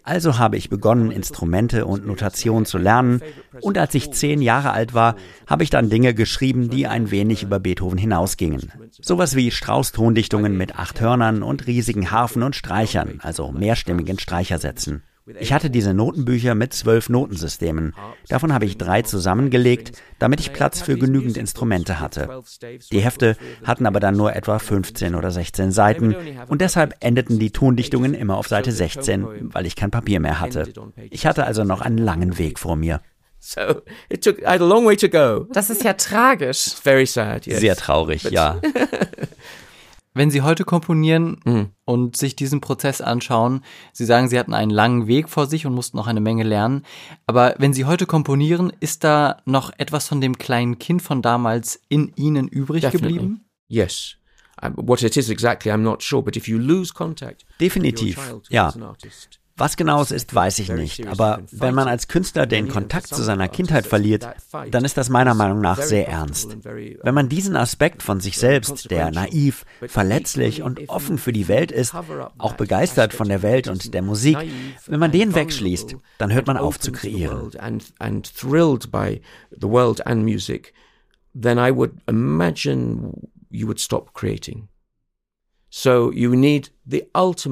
Also 0.02 0.38
habe 0.38 0.56
ich 0.56 0.68
begonnen, 0.68 1.12
Instrumente 1.12 1.86
und 1.86 2.04
Notation 2.04 2.66
zu 2.66 2.78
lernen. 2.78 3.20
Und 3.60 3.78
als 3.78 3.94
ich 3.94 4.10
zehn 4.10 4.42
Jahre 4.42 4.72
alt 4.72 4.94
war, 4.94 5.14
habe 5.46 5.62
ich 5.62 5.70
dann 5.70 5.90
Dinge 5.90 6.14
geschrieben, 6.14 6.70
die 6.70 6.88
ein 6.88 7.12
wenig 7.12 7.44
über 7.44 7.60
Beethoven 7.60 7.98
hinausgingen. 7.98 8.72
Sowas 9.00 9.36
wie 9.36 9.52
Strauß-Tondichtungen 9.52 10.56
mit 10.56 10.76
acht 10.76 11.00
Hörnern 11.00 11.44
und 11.44 11.68
riesigen 11.68 12.10
Harfen 12.10 12.42
und 12.42 12.56
Streichern, 12.56 13.20
also 13.22 13.52
mehrstimmigen 13.52 14.18
Streichersätzen. 14.18 15.04
Ich 15.38 15.52
hatte 15.52 15.70
diese 15.70 15.94
Notenbücher 15.94 16.54
mit 16.54 16.72
zwölf 16.72 17.08
Notensystemen. 17.08 17.94
Davon 18.28 18.52
habe 18.52 18.64
ich 18.64 18.78
drei 18.78 19.02
zusammengelegt, 19.02 19.92
damit 20.18 20.40
ich 20.40 20.52
Platz 20.52 20.80
für 20.80 20.96
genügend 20.96 21.36
Instrumente 21.36 22.00
hatte. 22.00 22.42
Die 22.90 23.00
Hefte 23.00 23.36
hatten 23.64 23.86
aber 23.86 24.00
dann 24.00 24.16
nur 24.16 24.34
etwa 24.34 24.58
15 24.58 25.14
oder 25.14 25.30
16 25.30 25.70
Seiten 25.72 26.16
und 26.48 26.60
deshalb 26.60 26.96
endeten 27.00 27.38
die 27.38 27.50
Tondichtungen 27.50 28.14
immer 28.14 28.36
auf 28.36 28.48
Seite 28.48 28.72
16, 28.72 29.52
weil 29.52 29.66
ich 29.66 29.76
kein 29.76 29.90
Papier 29.90 30.20
mehr 30.20 30.40
hatte. 30.40 30.72
Ich 31.10 31.26
hatte 31.26 31.44
also 31.44 31.64
noch 31.64 31.80
einen 31.80 31.98
langen 31.98 32.38
Weg 32.38 32.58
vor 32.58 32.76
mir. 32.76 33.00
Das 35.52 35.70
ist 35.70 35.82
ja 35.82 35.94
tragisch. 35.94 36.58
Sehr 37.56 37.74
traurig, 37.74 38.24
ja. 38.24 38.60
Wenn 40.20 40.30
Sie 40.30 40.42
heute 40.42 40.64
komponieren 40.64 41.40
mhm. 41.46 41.70
und 41.86 42.14
sich 42.14 42.36
diesen 42.36 42.60
Prozess 42.60 43.00
anschauen, 43.00 43.64
Sie 43.94 44.04
sagen, 44.04 44.28
Sie 44.28 44.38
hatten 44.38 44.52
einen 44.52 44.70
langen 44.70 45.06
Weg 45.06 45.30
vor 45.30 45.46
sich 45.46 45.64
und 45.64 45.72
mussten 45.72 45.96
noch 45.96 46.06
eine 46.06 46.20
Menge 46.20 46.42
lernen. 46.42 46.82
Aber 47.26 47.54
wenn 47.56 47.72
Sie 47.72 47.86
heute 47.86 48.04
komponieren, 48.04 48.70
ist 48.80 49.02
da 49.02 49.38
noch 49.46 49.72
etwas 49.78 50.08
von 50.08 50.20
dem 50.20 50.36
kleinen 50.36 50.78
Kind 50.78 51.00
von 51.00 51.22
damals 51.22 51.80
in 51.88 52.12
Ihnen 52.16 52.48
übrig 52.48 52.82
Definitely. 52.82 53.14
geblieben? 53.14 53.44
Yes. 53.68 54.16
What 54.76 55.02
it 55.02 55.16
is 55.16 55.30
exactly, 55.30 55.72
I'm 55.72 55.78
not 55.78 56.02
sure. 56.02 56.22
But 56.22 56.36
if 56.36 56.46
you 56.46 56.58
lose 56.58 56.92
contact, 56.92 57.46
Definitiv, 57.58 58.18
ja. 58.50 58.74
Was 59.60 59.76
genau 59.76 60.00
es 60.00 60.10
ist, 60.10 60.34
weiß 60.34 60.58
ich 60.60 60.70
nicht. 60.70 61.06
Aber 61.06 61.42
wenn 61.50 61.74
man 61.74 61.86
als 61.86 62.08
Künstler 62.08 62.46
den 62.46 62.68
Kontakt 62.68 63.08
zu 63.08 63.22
seiner 63.22 63.46
Kindheit 63.46 63.86
verliert, 63.86 64.26
dann 64.70 64.86
ist 64.86 64.96
das 64.96 65.10
meiner 65.10 65.34
Meinung 65.34 65.60
nach 65.60 65.82
sehr 65.82 66.08
ernst. 66.08 66.56
Wenn 66.64 67.14
man 67.14 67.28
diesen 67.28 67.56
Aspekt 67.56 68.02
von 68.02 68.20
sich 68.20 68.38
selbst, 68.38 68.90
der 68.90 69.10
naiv, 69.10 69.66
verletzlich 69.86 70.62
und 70.62 70.88
offen 70.88 71.18
für 71.18 71.32
die 71.32 71.46
Welt 71.46 71.72
ist, 71.72 71.94
auch 72.38 72.54
begeistert 72.54 73.12
von 73.12 73.28
der 73.28 73.42
Welt 73.42 73.68
und 73.68 73.92
der 73.92 74.00
Musik, 74.00 74.38
wenn 74.86 74.98
man 74.98 75.12
den 75.12 75.34
wegschließt, 75.34 75.94
dann 76.16 76.32
hört 76.32 76.46
man 76.46 76.56
auf 76.56 76.80
zu 76.80 76.90
kreieren. 76.90 77.50
Then 81.32 81.58
I 81.58 81.70
would 81.70 81.92
imagine 82.08 83.28
you 83.50 83.68
would 83.68 83.78
stop 83.78 84.14
creating. 84.14 84.68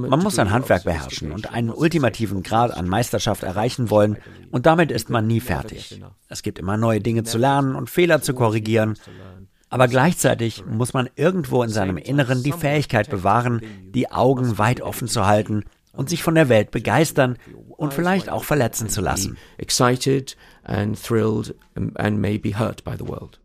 Man 0.09 0.23
muss 0.23 0.39
ein 0.39 0.51
Handwerk 0.51 0.85
beherrschen 0.85 1.31
und 1.31 1.53
einen 1.53 1.71
ultimativen 1.71 2.43
Grad 2.43 2.73
an 2.73 2.89
Meisterschaft 2.89 3.45
erreichen 3.45 3.91
wollen, 3.91 4.19
und 4.51 4.67
damit 4.67 4.91
ist 4.91 5.09
man 5.09 5.27
nie 5.27 5.41
fertig. 5.41 6.01
Es 6.29 6.43
gibt 6.43 6.59
immer 6.59 6.77
neue 6.77 7.01
Dinge 7.01 7.23
zu 7.23 7.39
lernen 7.39 7.77
und 7.77 7.89
Fehler 7.89 8.21
zu 8.21 8.35
korrigieren, 8.35 8.99
aber 9.71 9.87
gleichzeitig 9.87 10.65
muss 10.67 10.95
man 10.95 11.09
irgendwo 11.15 11.63
in 11.63 11.71
seinem 11.71 11.97
Inneren 11.97 12.43
die 12.43 12.53
Fähigkeit 12.53 13.09
bewahren, 13.09 13.61
die 13.95 14.11
Augen 14.11 14.59
weit 14.59 14.81
offen 14.81 15.09
zu 15.09 15.27
halten 15.27 15.65
und 15.93 16.09
sich 16.09 16.23
von 16.23 16.35
der 16.35 16.49
Welt 16.49 16.71
begeistern 16.71 17.39
und 17.77 17.93
vielleicht 17.93 18.31
auch 18.31 18.45
verletzen 18.45 18.89
zu 18.89 19.01
lassen. 19.01 19.37
Excited 19.59 20.37
and 20.65 21.01
thrilled 21.01 21.55
and 21.75 22.19
maybe 22.19 22.59
hurt 22.59 22.83
by 22.83 22.95
the 22.99 23.07
world. 23.07 23.41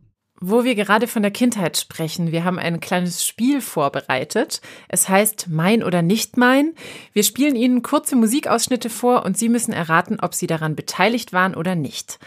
Wo 0.46 0.62
wir 0.62 0.74
gerade 0.74 1.06
von 1.06 1.22
der 1.22 1.30
Kindheit 1.30 1.78
sprechen, 1.78 2.30
wir 2.30 2.44
haben 2.44 2.58
ein 2.58 2.78
kleines 2.78 3.24
Spiel 3.24 3.62
vorbereitet. 3.62 4.60
Es 4.88 5.08
heißt 5.08 5.46
Mein 5.48 5.82
oder 5.82 6.02
nicht 6.02 6.36
mein. 6.36 6.74
Wir 7.14 7.22
spielen 7.22 7.56
Ihnen 7.56 7.80
kurze 7.80 8.14
Musikausschnitte 8.14 8.90
vor 8.90 9.24
und 9.24 9.38
Sie 9.38 9.48
müssen 9.48 9.72
erraten, 9.72 10.18
ob 10.20 10.34
Sie 10.34 10.46
daran 10.46 10.76
beteiligt 10.76 11.32
waren 11.32 11.54
oder 11.54 11.74
nicht. 11.74 12.18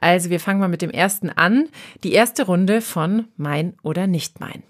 Also 0.00 0.30
wir 0.30 0.38
fangen 0.38 0.60
mal 0.60 0.68
mit 0.68 0.82
dem 0.82 0.90
ersten 0.90 1.30
an. 1.30 1.68
Die 2.04 2.12
erste 2.12 2.46
Runde 2.46 2.80
von 2.80 3.26
Mein 3.36 3.74
oder 3.82 4.06
nicht 4.06 4.38
mein. 4.38 4.62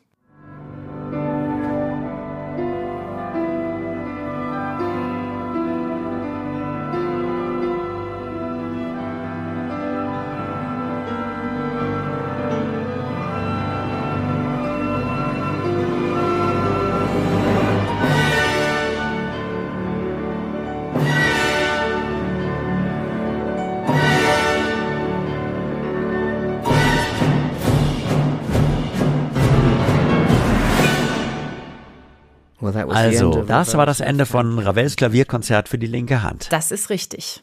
Also, 33.04 33.42
das 33.42 33.76
war 33.76 33.86
das 33.86 34.00
Ende 34.00 34.26
von 34.26 34.58
Ravels 34.58 34.96
Klavierkonzert 34.96 35.68
für 35.68 35.78
die 35.78 35.86
linke 35.86 36.22
Hand. 36.22 36.48
Das 36.50 36.70
ist 36.70 36.90
richtig. 36.90 37.42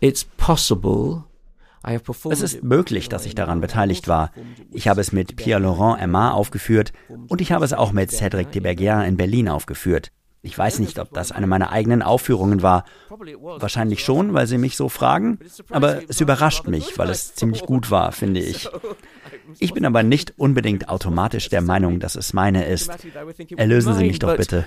It's 0.00 0.24
possible 0.24 1.24
es 1.82 2.42
ist 2.42 2.62
möglich, 2.62 3.08
dass 3.08 3.24
ich 3.24 3.34
daran 3.34 3.60
beteiligt 3.60 4.06
war. 4.06 4.32
Ich 4.70 4.88
habe 4.88 5.00
es 5.00 5.12
mit 5.12 5.36
Pierre-Laurent 5.36 6.00
Aimard 6.00 6.34
aufgeführt 6.34 6.92
und 7.28 7.40
ich 7.40 7.52
habe 7.52 7.64
es 7.64 7.72
auch 7.72 7.92
mit 7.92 8.10
Cédric 8.10 8.50
de 8.50 8.60
Berguin 8.60 9.02
in 9.02 9.16
Berlin 9.16 9.48
aufgeführt. 9.48 10.12
Ich 10.42 10.56
weiß 10.56 10.78
nicht, 10.78 10.98
ob 10.98 11.12
das 11.12 11.32
eine 11.32 11.46
meiner 11.46 11.70
eigenen 11.70 12.02
Aufführungen 12.02 12.62
war. 12.62 12.84
Wahrscheinlich 13.08 14.02
schon, 14.02 14.32
weil 14.32 14.46
Sie 14.46 14.56
mich 14.56 14.76
so 14.76 14.88
fragen. 14.88 15.38
Aber 15.68 16.00
es 16.08 16.20
überrascht 16.20 16.66
mich, 16.66 16.98
weil 16.98 17.10
es 17.10 17.34
ziemlich 17.34 17.62
gut 17.62 17.90
war, 17.90 18.12
finde 18.12 18.40
ich. 18.40 18.68
Ich 19.58 19.74
bin 19.74 19.84
aber 19.84 20.02
nicht 20.02 20.34
unbedingt 20.36 20.88
automatisch 20.88 21.48
der 21.48 21.62
Meinung, 21.62 22.00
dass 22.00 22.16
es 22.16 22.32
meine 22.32 22.66
ist. 22.66 22.90
Erlösen 23.56 23.94
Sie 23.94 24.04
mich 24.04 24.18
doch 24.18 24.36
bitte. 24.36 24.66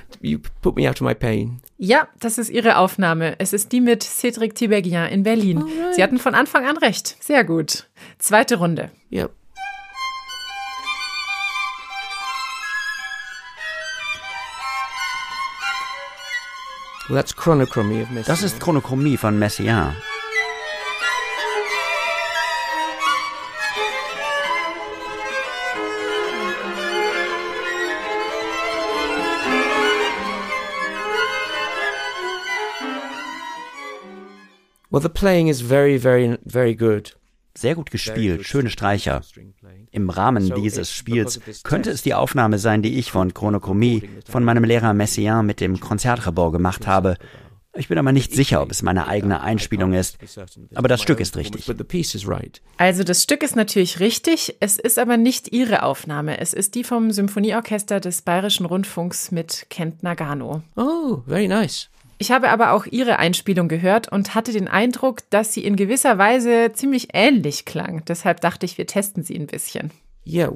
Ja, 1.78 2.08
das 2.20 2.38
ist 2.38 2.50
Ihre 2.50 2.78
Aufnahme. 2.78 3.36
Es 3.40 3.54
ist 3.54 3.72
die 3.72 3.82
mit 3.82 4.04
Cédric 4.04 4.56
Tiberghien 4.56 5.08
in 5.10 5.24
Berlin. 5.24 5.64
Sie 5.94 6.04
hatten 6.04 6.18
von 6.18 6.36
Anfang 6.36 6.66
an 6.66 6.78
recht. 6.78 7.18
Sehr 7.22 7.44
gut. 7.44 7.90
Zweite 8.20 8.58
Runde. 8.58 8.92
Das 18.26 18.44
ist 18.44 18.62
Chronochromie 18.62 19.18
von 19.18 19.38
Messiaen. 19.38 19.94
Well, 34.94 35.02
the 35.02 35.10
playing 35.10 35.48
is 35.48 35.62
very, 35.62 35.98
very, 35.98 36.38
very 36.46 36.76
good. 36.76 37.18
Sehr 37.58 37.74
gut 37.74 37.90
gespielt, 37.90 38.46
schöne 38.46 38.70
Streicher. 38.70 39.22
Im 39.90 40.12
Rahmen 40.12 40.54
dieses 40.54 40.92
Spiels 40.92 41.40
könnte 41.64 41.90
es 41.90 42.04
die 42.04 42.14
Aufnahme 42.14 42.60
sein, 42.60 42.84
die 42.84 43.00
ich 43.00 43.12
von 43.12 43.34
Chronochronie 43.34 44.08
von 44.30 44.44
meinem 44.44 44.64
Lehrer 44.64 44.94
Messiaen 44.94 45.48
mit 45.48 45.62
dem 45.62 45.80
Konzertrebord 45.80 46.54
gemacht 46.54 46.86
habe. 46.86 47.18
Ich 47.76 47.88
bin 47.88 47.98
aber 47.98 48.12
nicht 48.12 48.34
sicher, 48.36 48.62
ob 48.62 48.70
es 48.70 48.84
meine 48.84 49.08
eigene 49.08 49.42
Einspielung 49.42 49.94
ist. 49.94 50.20
Aber 50.76 50.88
das 50.88 51.02
Stück 51.02 51.20
ist 51.20 51.38
richtig. 51.38 51.68
Also 52.78 53.04
das 53.04 53.24
Stück 53.24 53.42
ist 53.42 53.56
natürlich 53.56 54.00
richtig, 54.00 54.58
es 54.60 54.78
ist 54.78 55.00
aber 55.00 55.18
nicht 55.18 55.52
Ihre 55.52 55.82
Aufnahme. 55.82 56.40
Es 56.40 56.54
ist 56.54 56.76
die 56.76 56.84
vom 56.84 57.10
Symphonieorchester 57.10 58.00
des 58.00 58.22
Bayerischen 58.22 58.68
Rundfunks 58.68 59.32
mit 59.32 59.66
Kent 59.72 60.04
Nagano. 60.04 60.62
Oh, 60.76 61.24
very 61.26 61.48
nice. 61.48 61.90
Ich 62.18 62.32
habe 62.32 62.50
aber 62.50 62.72
auch 62.72 62.86
Ihre 62.86 63.20
Einspielung 63.20 63.68
gehört 63.68 64.10
und 64.10 64.36
hatte 64.36 64.54
den 64.54 64.68
Eindruck, 64.68 65.30
dass 65.30 65.54
sie 65.54 65.64
in 65.66 65.76
gewisser 65.76 66.18
Weise 66.18 66.72
ziemlich 66.74 67.10
ähnlich 67.14 67.66
klang. 67.66 68.04
Deshalb 68.06 68.42
dachte 68.42 68.66
ich, 68.66 68.78
wir 68.78 68.88
testen 68.88 69.24
sie 69.24 69.36
ein 69.36 69.48
bisschen. 69.48 69.92
Ja, 70.24 70.50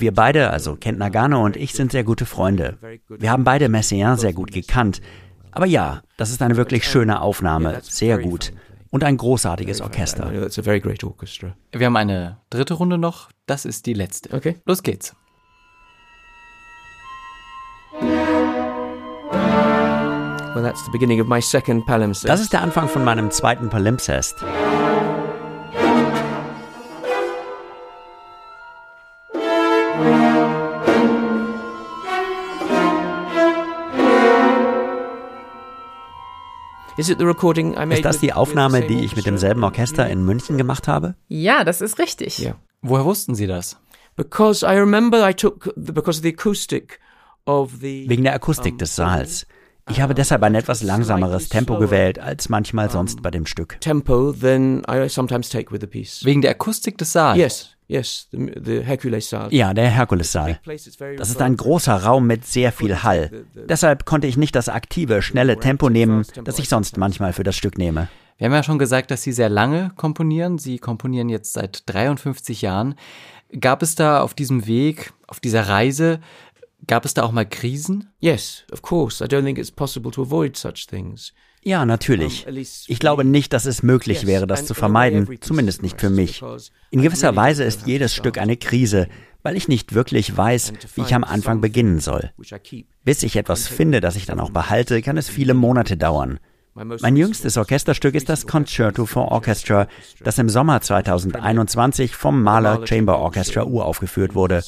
wir 0.00 0.14
beide, 0.14 0.50
also 0.50 0.76
Kent 0.76 0.98
Nagano 0.98 1.44
und 1.44 1.56
ich, 1.56 1.72
sind 1.72 1.90
sehr 1.90 2.04
gute 2.04 2.26
Freunde. 2.26 2.78
Wir 3.08 3.30
haben 3.30 3.44
beide 3.44 3.68
Messiaen 3.68 4.18
sehr 4.18 4.32
gut 4.32 4.52
gekannt. 4.52 5.00
Aber 5.50 5.66
ja, 5.66 6.02
das 6.16 6.30
ist 6.30 6.42
eine 6.42 6.56
wirklich 6.56 6.84
schöne 6.84 7.20
Aufnahme, 7.22 7.80
sehr 7.82 8.18
gut. 8.18 8.52
Und 8.90 9.02
ein 9.02 9.16
großartiges 9.16 9.80
Orchester. 9.80 10.30
Wir 10.30 11.86
haben 11.86 11.96
eine 11.96 12.38
dritte 12.50 12.74
Runde 12.74 12.98
noch, 12.98 13.30
das 13.46 13.64
ist 13.64 13.86
die 13.86 13.94
letzte. 13.94 14.32
Okay. 14.32 14.56
Los 14.64 14.82
geht's. 14.82 15.16
Das 22.28 22.40
ist 22.40 22.52
der 22.52 22.62
Anfang 22.62 22.88
von 22.88 23.04
meinem 23.04 23.30
zweiten 23.30 23.68
Palimpsest. 23.68 24.44
Ist 37.90 38.04
das 38.06 38.20
die 38.20 38.32
Aufnahme, 38.32 38.80
die 38.86 39.04
ich 39.04 39.14
mit 39.16 39.26
demselben 39.26 39.62
Orchester 39.64 40.08
in 40.08 40.24
München 40.24 40.56
gemacht 40.56 40.88
habe? 40.88 41.14
Ja, 41.28 41.62
das 41.64 41.82
ist 41.82 41.98
richtig. 41.98 42.38
Ja. 42.38 42.54
Woher 42.80 43.04
wussten 43.04 43.34
Sie 43.34 43.46
das? 43.46 43.78
Wegen 48.08 48.24
der 48.24 48.34
Akustik 48.34 48.78
des 48.78 48.96
Saals. 48.96 49.46
Ich 49.88 50.00
habe 50.00 50.14
deshalb 50.14 50.42
ein 50.42 50.54
etwas 50.54 50.82
langsameres 50.82 51.48
Tempo 51.48 51.78
gewählt 51.78 52.18
als 52.18 52.48
manchmal 52.48 52.90
sonst 52.90 53.22
bei 53.22 53.30
dem 53.30 53.46
Stück. 53.46 53.80
Tempo 53.80 54.32
than 54.32 54.82
I 54.90 55.08
sometimes 55.08 55.48
take 55.48 55.72
with 55.72 55.80
the 55.80 55.86
piece. 55.86 56.24
Wegen 56.24 56.42
der 56.42 56.50
Akustik 56.52 56.98
des 56.98 57.12
Saals. 57.12 57.38
Yes. 57.38 57.76
Yes, 57.88 58.26
the, 58.32 58.52
the 58.60 58.80
Hercules 58.80 59.30
Saal. 59.30 59.54
Ja, 59.54 59.72
der 59.72 59.88
Herkulessaal. 59.88 60.58
Das 61.16 61.30
ist 61.30 61.40
ein 61.40 61.56
großer 61.56 62.02
Raum 62.02 62.26
mit 62.26 62.44
sehr 62.44 62.72
viel 62.72 63.04
Hall. 63.04 63.46
Deshalb 63.54 64.04
konnte 64.04 64.26
ich 64.26 64.36
nicht 64.36 64.56
das 64.56 64.68
aktive, 64.68 65.22
schnelle 65.22 65.60
Tempo 65.60 65.88
nehmen, 65.88 66.24
das 66.42 66.58
ich 66.58 66.68
sonst 66.68 66.96
manchmal 66.96 67.32
für 67.32 67.44
das 67.44 67.54
Stück 67.54 67.78
nehme. 67.78 68.08
Wir 68.38 68.46
haben 68.46 68.54
ja 68.54 68.64
schon 68.64 68.80
gesagt, 68.80 69.12
dass 69.12 69.22
Sie 69.22 69.30
sehr 69.30 69.48
lange 69.48 69.92
komponieren. 69.94 70.58
Sie 70.58 70.78
komponieren 70.78 71.28
jetzt 71.28 71.52
seit 71.52 71.88
53 71.88 72.60
Jahren. 72.60 72.96
Gab 73.60 73.82
es 73.82 73.94
da 73.94 74.20
auf 74.20 74.34
diesem 74.34 74.66
Weg, 74.66 75.12
auf 75.28 75.38
dieser 75.38 75.68
Reise, 75.68 76.20
gab 76.86 77.04
es 77.04 77.14
da 77.14 77.22
auch 77.22 77.32
mal 77.32 77.46
Krisen? 77.46 78.12
Yes, 78.18 78.64
of 78.72 78.82
course. 78.82 79.22
I 79.24 79.28
don't 79.28 79.44
think 79.44 79.58
it's 79.58 79.70
possible 79.70 80.10
to 80.12 80.22
avoid 80.22 80.56
such 80.56 80.86
things. 80.88 81.32
Ja, 81.62 81.84
natürlich. 81.84 82.46
Ich 82.86 83.00
glaube 83.00 83.24
nicht, 83.24 83.52
dass 83.52 83.66
es 83.66 83.82
möglich 83.82 84.24
wäre, 84.24 84.46
das 84.46 84.66
zu 84.66 84.74
vermeiden, 84.74 85.28
zumindest 85.40 85.82
nicht 85.82 86.00
für 86.00 86.10
mich. 86.10 86.40
In 86.90 87.02
gewisser 87.02 87.34
Weise 87.34 87.64
ist 87.64 87.88
jedes 87.88 88.14
Stück 88.14 88.38
eine 88.38 88.56
Krise, 88.56 89.08
weil 89.42 89.56
ich 89.56 89.66
nicht 89.66 89.92
wirklich 89.92 90.36
weiß, 90.36 90.72
wie 90.94 91.00
ich 91.00 91.14
am 91.14 91.24
Anfang 91.24 91.60
beginnen 91.60 91.98
soll. 91.98 92.30
Bis 93.04 93.24
ich 93.24 93.34
etwas 93.34 93.66
finde, 93.66 94.00
das 94.00 94.14
ich 94.14 94.26
dann 94.26 94.38
auch 94.38 94.50
behalte, 94.50 95.02
kann 95.02 95.16
es 95.16 95.28
viele 95.28 95.54
Monate 95.54 95.96
dauern. 95.96 96.38
Mein 96.76 97.16
jüngstes 97.16 97.56
Orchesterstück 97.56 98.14
ist 98.14 98.28
das 98.28 98.46
Concerto 98.46 99.06
for 99.06 99.32
Orchestra, 99.32 99.88
das 100.20 100.38
im 100.38 100.50
Sommer 100.50 100.82
2021 100.82 102.14
vom 102.14 102.42
Mahler 102.42 102.86
Chamber 102.86 103.18
Orchestra 103.18 103.64
uraufgeführt 103.64 104.34
wurde. 104.34 104.62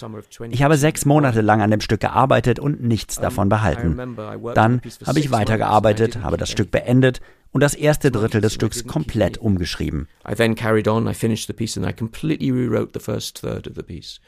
Ich 0.49 0.62
habe 0.62 0.79
sechs 0.79 1.05
Monate 1.05 1.42
lang 1.42 1.61
an 1.61 1.71
dem 1.71 1.83
Stück 1.83 2.01
gearbeitet 2.01 2.59
und 2.61 2.83
nichts 2.83 3.16
davon 3.16 3.51
behalten. 3.51 4.16
Dann 4.55 4.81
habe 5.07 5.21
ich 5.21 5.31
weitergearbeitet, 5.31 6.23
habe 6.23 6.38
das 6.38 6.51
Stück 6.51 6.71
beendet 6.71 7.21
und 7.53 7.62
das 7.62 7.75
erste 7.75 8.11
Drittel 8.11 8.40
des 8.40 8.55
Stücks 8.55 8.87
komplett 8.87 9.37
umgeschrieben. 9.37 10.09
I 10.27 10.35
then 10.35 10.55
carried 10.55 10.88
on, 10.88 11.07
I 11.07 11.14
finished 11.14 11.47
the 11.47 11.53
piece 11.53 11.77
and 11.77 11.87
I 11.87 11.92
completely 11.92 12.51
rewrote 12.51 12.99
the 12.99 13.05
first 13.05 13.40
third 13.40 13.68
of 13.68 13.75
the 13.77 13.83
piece. 13.83 14.18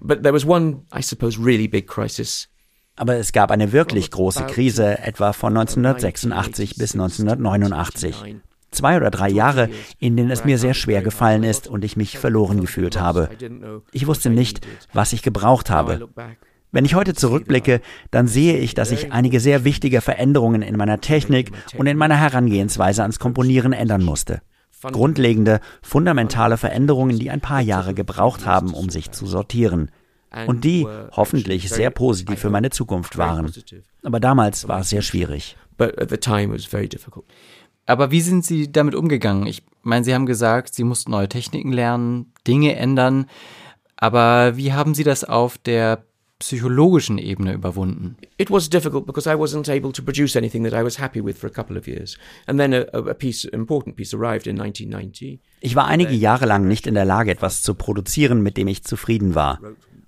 But 0.00 0.22
there 0.22 0.34
was 0.34 0.46
one, 0.46 0.82
I 0.94 1.02
suppose, 1.02 1.38
really 1.38 1.68
big 1.68 1.86
crisis 1.86 2.48
aber 2.96 3.16
es 3.16 3.32
gab 3.32 3.50
eine 3.50 3.72
wirklich 3.72 4.10
große 4.10 4.44
Krise, 4.44 4.98
etwa 4.98 5.32
von 5.32 5.56
1986 5.56 6.76
bis 6.76 6.92
1989. 6.92 8.36
Zwei 8.70 8.96
oder 8.96 9.10
drei 9.10 9.28
Jahre, 9.28 9.68
in 9.98 10.16
denen 10.16 10.30
es 10.30 10.44
mir 10.44 10.58
sehr 10.58 10.74
schwer 10.74 11.02
gefallen 11.02 11.42
ist 11.42 11.68
und 11.68 11.84
ich 11.84 11.96
mich 11.96 12.18
verloren 12.18 12.60
gefühlt 12.60 12.98
habe. 12.98 13.28
Ich 13.92 14.06
wusste 14.06 14.30
nicht, 14.30 14.66
was 14.92 15.12
ich 15.12 15.22
gebraucht 15.22 15.68
habe. 15.68 16.08
Wenn 16.70 16.86
ich 16.86 16.94
heute 16.94 17.12
zurückblicke, 17.12 17.82
dann 18.10 18.28
sehe 18.28 18.56
ich, 18.56 18.72
dass 18.72 18.90
ich 18.92 19.12
einige 19.12 19.40
sehr 19.40 19.64
wichtige 19.64 20.00
Veränderungen 20.00 20.62
in 20.62 20.76
meiner 20.76 21.02
Technik 21.02 21.52
und 21.76 21.86
in 21.86 21.98
meiner 21.98 22.16
Herangehensweise 22.16 23.02
ans 23.02 23.18
Komponieren 23.18 23.74
ändern 23.74 24.02
musste. 24.02 24.40
Grundlegende, 24.80 25.60
fundamentale 25.82 26.56
Veränderungen, 26.56 27.18
die 27.18 27.30
ein 27.30 27.42
paar 27.42 27.60
Jahre 27.60 27.94
gebraucht 27.94 28.46
haben, 28.46 28.72
um 28.72 28.88
sich 28.88 29.12
zu 29.12 29.26
sortieren 29.26 29.90
und 30.46 30.64
die 30.64 30.86
hoffentlich 31.12 31.68
sehr 31.68 31.90
positiv 31.90 32.38
für 32.38 32.50
meine 32.50 32.70
Zukunft 32.70 33.18
waren. 33.18 33.52
Aber 34.02 34.20
damals 34.20 34.68
war 34.68 34.80
es 34.80 34.90
sehr 34.90 35.02
schwierig. 35.02 35.56
Aber 37.86 38.10
wie 38.10 38.20
sind 38.20 38.44
Sie 38.44 38.70
damit 38.70 38.94
umgegangen? 38.94 39.46
Ich 39.46 39.62
meine, 39.82 40.04
Sie 40.04 40.14
haben 40.14 40.26
gesagt, 40.26 40.74
Sie 40.74 40.84
mussten 40.84 41.10
neue 41.10 41.28
Techniken 41.28 41.72
lernen, 41.72 42.32
Dinge 42.46 42.76
ändern. 42.76 43.26
Aber 43.96 44.56
wie 44.56 44.72
haben 44.72 44.94
Sie 44.94 45.04
das 45.04 45.24
auf 45.24 45.58
der 45.58 46.04
psychologischen 46.38 47.18
Ebene 47.18 47.52
überwunden? 47.52 48.16
It 48.36 48.50
was 48.50 48.68
difficult 48.68 49.06
because 49.06 49.28
I 49.28 49.34
wasn't 49.34 49.70
able 49.70 49.92
to 49.92 50.02
produce 50.02 50.36
anything 50.36 50.64
that 50.64 50.72
I 50.72 50.84
was 50.84 50.98
happy 50.98 51.24
with 51.24 51.38
for 51.38 51.48
a 51.48 51.52
couple 51.52 51.78
of 51.78 51.86
years. 51.86 52.18
And 52.46 52.58
then 52.58 52.74
a, 52.74 52.86
a 52.92 53.14
piece, 53.14 53.44
important 53.44 53.96
piece 53.96 54.12
arrived 54.12 54.46
in 54.46 54.58
1990. 54.60 55.40
Ich 55.60 55.76
war 55.76 55.86
einige 55.86 56.14
Jahre 56.14 56.46
lang 56.46 56.66
nicht 56.66 56.86
in 56.86 56.94
der 56.94 57.04
Lage, 57.04 57.30
etwas 57.30 57.62
zu 57.62 57.74
produzieren, 57.74 58.42
mit 58.42 58.56
dem 58.56 58.66
ich 58.66 58.82
zufrieden 58.82 59.34
war. 59.34 59.60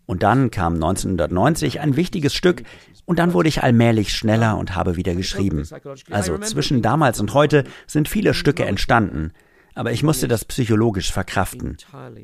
Und 0.07 0.23
dann 0.23 0.51
kam 0.51 0.75
1990 0.75 1.81
ein 1.81 1.97
wichtiges 1.97 2.35
Stück 2.35 2.63
und 3.07 3.19
dann 3.19 3.33
wurde 3.33 3.49
ich 3.49 3.63
allmählich 3.63 4.15
schneller 4.15 4.57
und 4.57 4.75
habe 4.75 4.97
wieder 4.97 5.15
geschrieben. 5.15 5.67
Also 6.11 6.39
zwischen 6.39 6.83
damals 6.83 7.21
und 7.21 7.35
heute 7.35 7.65
sind 7.87 8.09
viele 8.09 8.35
Stücke 8.35 8.65
entstanden, 8.65 9.33
aber 9.75 9.93
ich 9.93 10.03
musste 10.03 10.29
das 10.29 10.45
psychologisch 10.45 11.13
verkraften. 11.13 11.77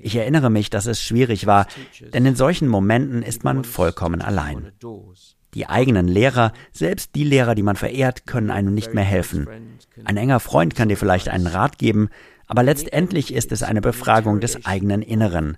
Ich 0.02 0.14
erinnere 0.16 0.50
mich, 0.50 0.70
dass 0.70 0.86
es 0.86 1.02
schwierig 1.02 1.46
war, 1.46 1.66
denn 2.12 2.24
in 2.24 2.36
solchen 2.36 2.68
Momenten 2.68 3.22
ist 3.22 3.44
man 3.44 3.64
vollkommen 3.64 4.22
allein. 4.22 4.72
Die 5.54 5.66
eigenen 5.68 6.06
Lehrer, 6.06 6.52
selbst 6.72 7.16
die 7.16 7.24
Lehrer, 7.24 7.56
die 7.56 7.64
man 7.64 7.74
verehrt, 7.76 8.26
können 8.26 8.50
einem 8.50 8.72
nicht 8.72 8.94
mehr 8.94 9.04
helfen. 9.04 9.48
Ein 10.04 10.16
enger 10.16 10.38
Freund 10.38 10.76
kann 10.76 10.88
dir 10.88 10.96
vielleicht 10.96 11.28
einen 11.28 11.48
Rat 11.48 11.78
geben, 11.78 12.08
aber 12.46 12.62
letztendlich 12.62 13.34
ist 13.34 13.50
es 13.52 13.62
eine 13.62 13.80
Befragung 13.80 14.40
des 14.40 14.64
eigenen 14.64 15.02
Inneren. 15.02 15.56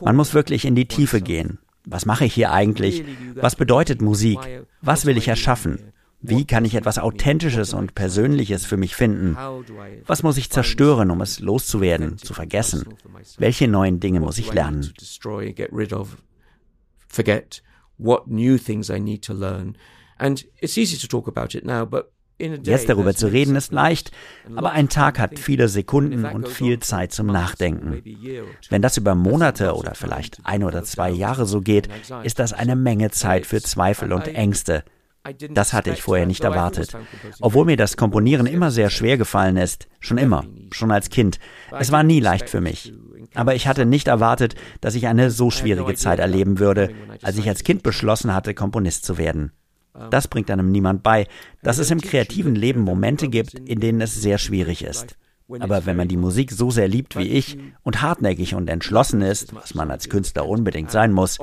Man 0.00 0.16
muss 0.16 0.34
wirklich 0.34 0.64
in 0.64 0.74
die 0.74 0.86
Tiefe 0.86 1.20
gehen. 1.20 1.58
Was 1.84 2.06
mache 2.06 2.24
ich 2.24 2.34
hier 2.34 2.52
eigentlich? 2.52 3.04
Was 3.34 3.56
bedeutet 3.56 4.00
Musik? 4.00 4.38
Was 4.80 5.06
will 5.06 5.16
ich 5.16 5.28
erschaffen? 5.28 5.92
Wie 6.20 6.44
kann 6.44 6.64
ich 6.64 6.76
etwas 6.76 6.98
Authentisches 6.98 7.74
und 7.74 7.96
Persönliches 7.96 8.64
für 8.64 8.76
mich 8.76 8.94
finden? 8.94 9.36
Was 10.06 10.22
muss 10.22 10.36
ich 10.36 10.50
zerstören, 10.50 11.10
um 11.10 11.20
es 11.20 11.40
loszuwerden, 11.40 12.16
zu 12.18 12.32
vergessen? 12.32 12.94
Welche 13.38 13.66
neuen 13.66 13.98
Dinge 13.98 14.20
muss 14.20 14.38
ich 14.38 14.52
lernen? 14.52 14.92
Forget 17.08 17.62
what 17.98 18.26
new 18.26 18.56
things 18.56 18.88
I 18.88 18.98
need 18.98 19.22
to 19.24 19.34
learn. 19.34 19.76
And 20.18 20.44
it's 20.60 20.78
easy 20.78 20.96
to 20.96 21.06
talk 21.06 21.28
about 21.28 21.54
it 21.56 21.64
now, 21.64 21.84
but 21.84 22.12
Jetzt 22.64 22.88
darüber 22.88 23.14
zu 23.14 23.28
reden 23.28 23.56
ist 23.56 23.72
leicht, 23.72 24.10
aber 24.56 24.72
ein 24.72 24.88
Tag 24.88 25.18
hat 25.18 25.38
viele 25.38 25.68
Sekunden 25.68 26.24
und 26.24 26.48
viel 26.48 26.80
Zeit 26.80 27.12
zum 27.12 27.26
Nachdenken. 27.28 28.02
Wenn 28.68 28.82
das 28.82 28.96
über 28.96 29.14
Monate 29.14 29.74
oder 29.74 29.94
vielleicht 29.94 30.38
ein 30.44 30.64
oder 30.64 30.82
zwei 30.82 31.10
Jahre 31.10 31.46
so 31.46 31.60
geht, 31.60 31.88
ist 32.24 32.38
das 32.38 32.52
eine 32.52 32.76
Menge 32.76 33.10
Zeit 33.10 33.46
für 33.46 33.62
Zweifel 33.62 34.12
und 34.12 34.28
Ängste. 34.28 34.84
Das 35.50 35.72
hatte 35.72 35.90
ich 35.90 36.02
vorher 36.02 36.26
nicht 36.26 36.42
erwartet. 36.42 36.96
Obwohl 37.40 37.64
mir 37.64 37.76
das 37.76 37.96
Komponieren 37.96 38.46
immer 38.46 38.70
sehr 38.70 38.90
schwer 38.90 39.16
gefallen 39.16 39.56
ist, 39.56 39.86
schon 40.00 40.18
immer, 40.18 40.44
schon 40.72 40.90
als 40.90 41.10
Kind. 41.10 41.38
Es 41.78 41.92
war 41.92 42.02
nie 42.02 42.18
leicht 42.18 42.50
für 42.50 42.60
mich. 42.60 42.92
Aber 43.34 43.54
ich 43.54 43.66
hatte 43.66 43.86
nicht 43.86 44.08
erwartet, 44.08 44.56
dass 44.80 44.94
ich 44.94 45.06
eine 45.06 45.30
so 45.30 45.50
schwierige 45.50 45.94
Zeit 45.94 46.18
erleben 46.18 46.58
würde, 46.58 46.90
als 47.22 47.38
ich 47.38 47.48
als 47.48 47.62
Kind 47.62 47.82
beschlossen 47.82 48.34
hatte, 48.34 48.52
Komponist 48.52 49.04
zu 49.04 49.16
werden. 49.16 49.52
Das 50.10 50.28
bringt 50.28 50.50
einem 50.50 50.70
niemand 50.70 51.02
bei, 51.02 51.26
dass 51.62 51.78
es 51.78 51.90
im 51.90 52.00
kreativen 52.00 52.54
Leben 52.54 52.80
Momente 52.80 53.28
gibt, 53.28 53.54
in 53.54 53.80
denen 53.80 54.00
es 54.00 54.20
sehr 54.20 54.38
schwierig 54.38 54.82
ist. 54.82 55.16
Aber 55.60 55.84
wenn 55.84 55.96
man 55.96 56.08
die 56.08 56.16
Musik 56.16 56.50
so 56.50 56.70
sehr 56.70 56.88
liebt 56.88 57.16
wie 57.16 57.28
ich 57.28 57.58
und 57.82 58.00
hartnäckig 58.00 58.54
und 58.54 58.70
entschlossen 58.70 59.20
ist, 59.20 59.54
was 59.54 59.74
man 59.74 59.90
als 59.90 60.08
Künstler 60.08 60.48
unbedingt 60.48 60.90
sein 60.90 61.12
muss, 61.12 61.38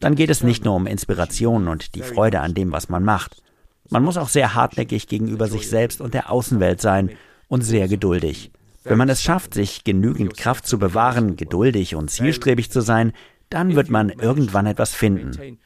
dann 0.00 0.16
geht 0.16 0.28
es 0.28 0.42
nicht 0.42 0.64
nur 0.64 0.74
um 0.74 0.86
Inspiration 0.86 1.68
und 1.68 1.94
die 1.94 2.02
Freude 2.02 2.40
an 2.40 2.54
dem, 2.54 2.72
was 2.72 2.88
man 2.88 3.04
macht. 3.04 3.42
Man 3.90 4.02
muss 4.02 4.16
auch 4.16 4.28
sehr 4.28 4.54
hartnäckig 4.54 5.08
gegenüber 5.08 5.48
sich 5.48 5.68
selbst 5.68 6.00
und 6.00 6.14
der 6.14 6.30
Außenwelt 6.30 6.80
sein 6.80 7.10
und 7.48 7.62
sehr 7.62 7.88
geduldig. 7.88 8.50
Wenn 8.82 8.98
man 8.98 9.08
es 9.08 9.22
schafft, 9.22 9.54
sich 9.54 9.84
genügend 9.84 10.36
Kraft 10.36 10.66
zu 10.66 10.78
bewahren, 10.78 11.36
geduldig 11.36 11.94
und 11.94 12.10
zielstrebig 12.10 12.70
zu 12.70 12.82
sein, 12.82 13.12
dann 13.48 13.76
wird 13.76 13.88
man 13.88 14.10
irgendwann 14.10 14.66
etwas 14.66 14.94
finden. 14.94 15.58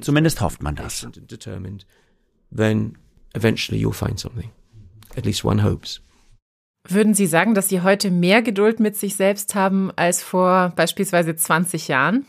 Zumindest 0.00 0.40
hofft 0.40 0.62
man 0.62 0.76
das. 0.76 1.06
Then 2.56 2.98
eventually 3.34 3.80
you'll 3.80 3.92
find 3.92 4.18
something. 4.18 4.52
At 5.16 5.24
least 5.24 5.44
one 5.44 5.62
hopes. 5.62 6.00
Würden 6.88 7.14
Sie 7.14 7.26
sagen, 7.26 7.54
dass 7.54 7.68
Sie 7.68 7.80
heute 7.80 8.10
mehr 8.10 8.42
Geduld 8.42 8.78
mit 8.78 8.96
sich 8.96 9.16
selbst 9.16 9.54
haben 9.56 9.90
als 9.96 10.22
vor 10.22 10.72
beispielsweise 10.76 11.34
20 11.34 11.88
Jahren? 11.88 12.26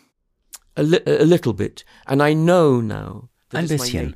A, 0.76 0.82
li 0.82 1.00
a 1.06 1.24
little 1.24 1.54
bit. 1.54 1.86
And 2.06 2.22
I 2.22 2.34
know 2.34 2.82
now 2.82 3.30
ein 3.54 3.68
bisschen. 3.68 4.16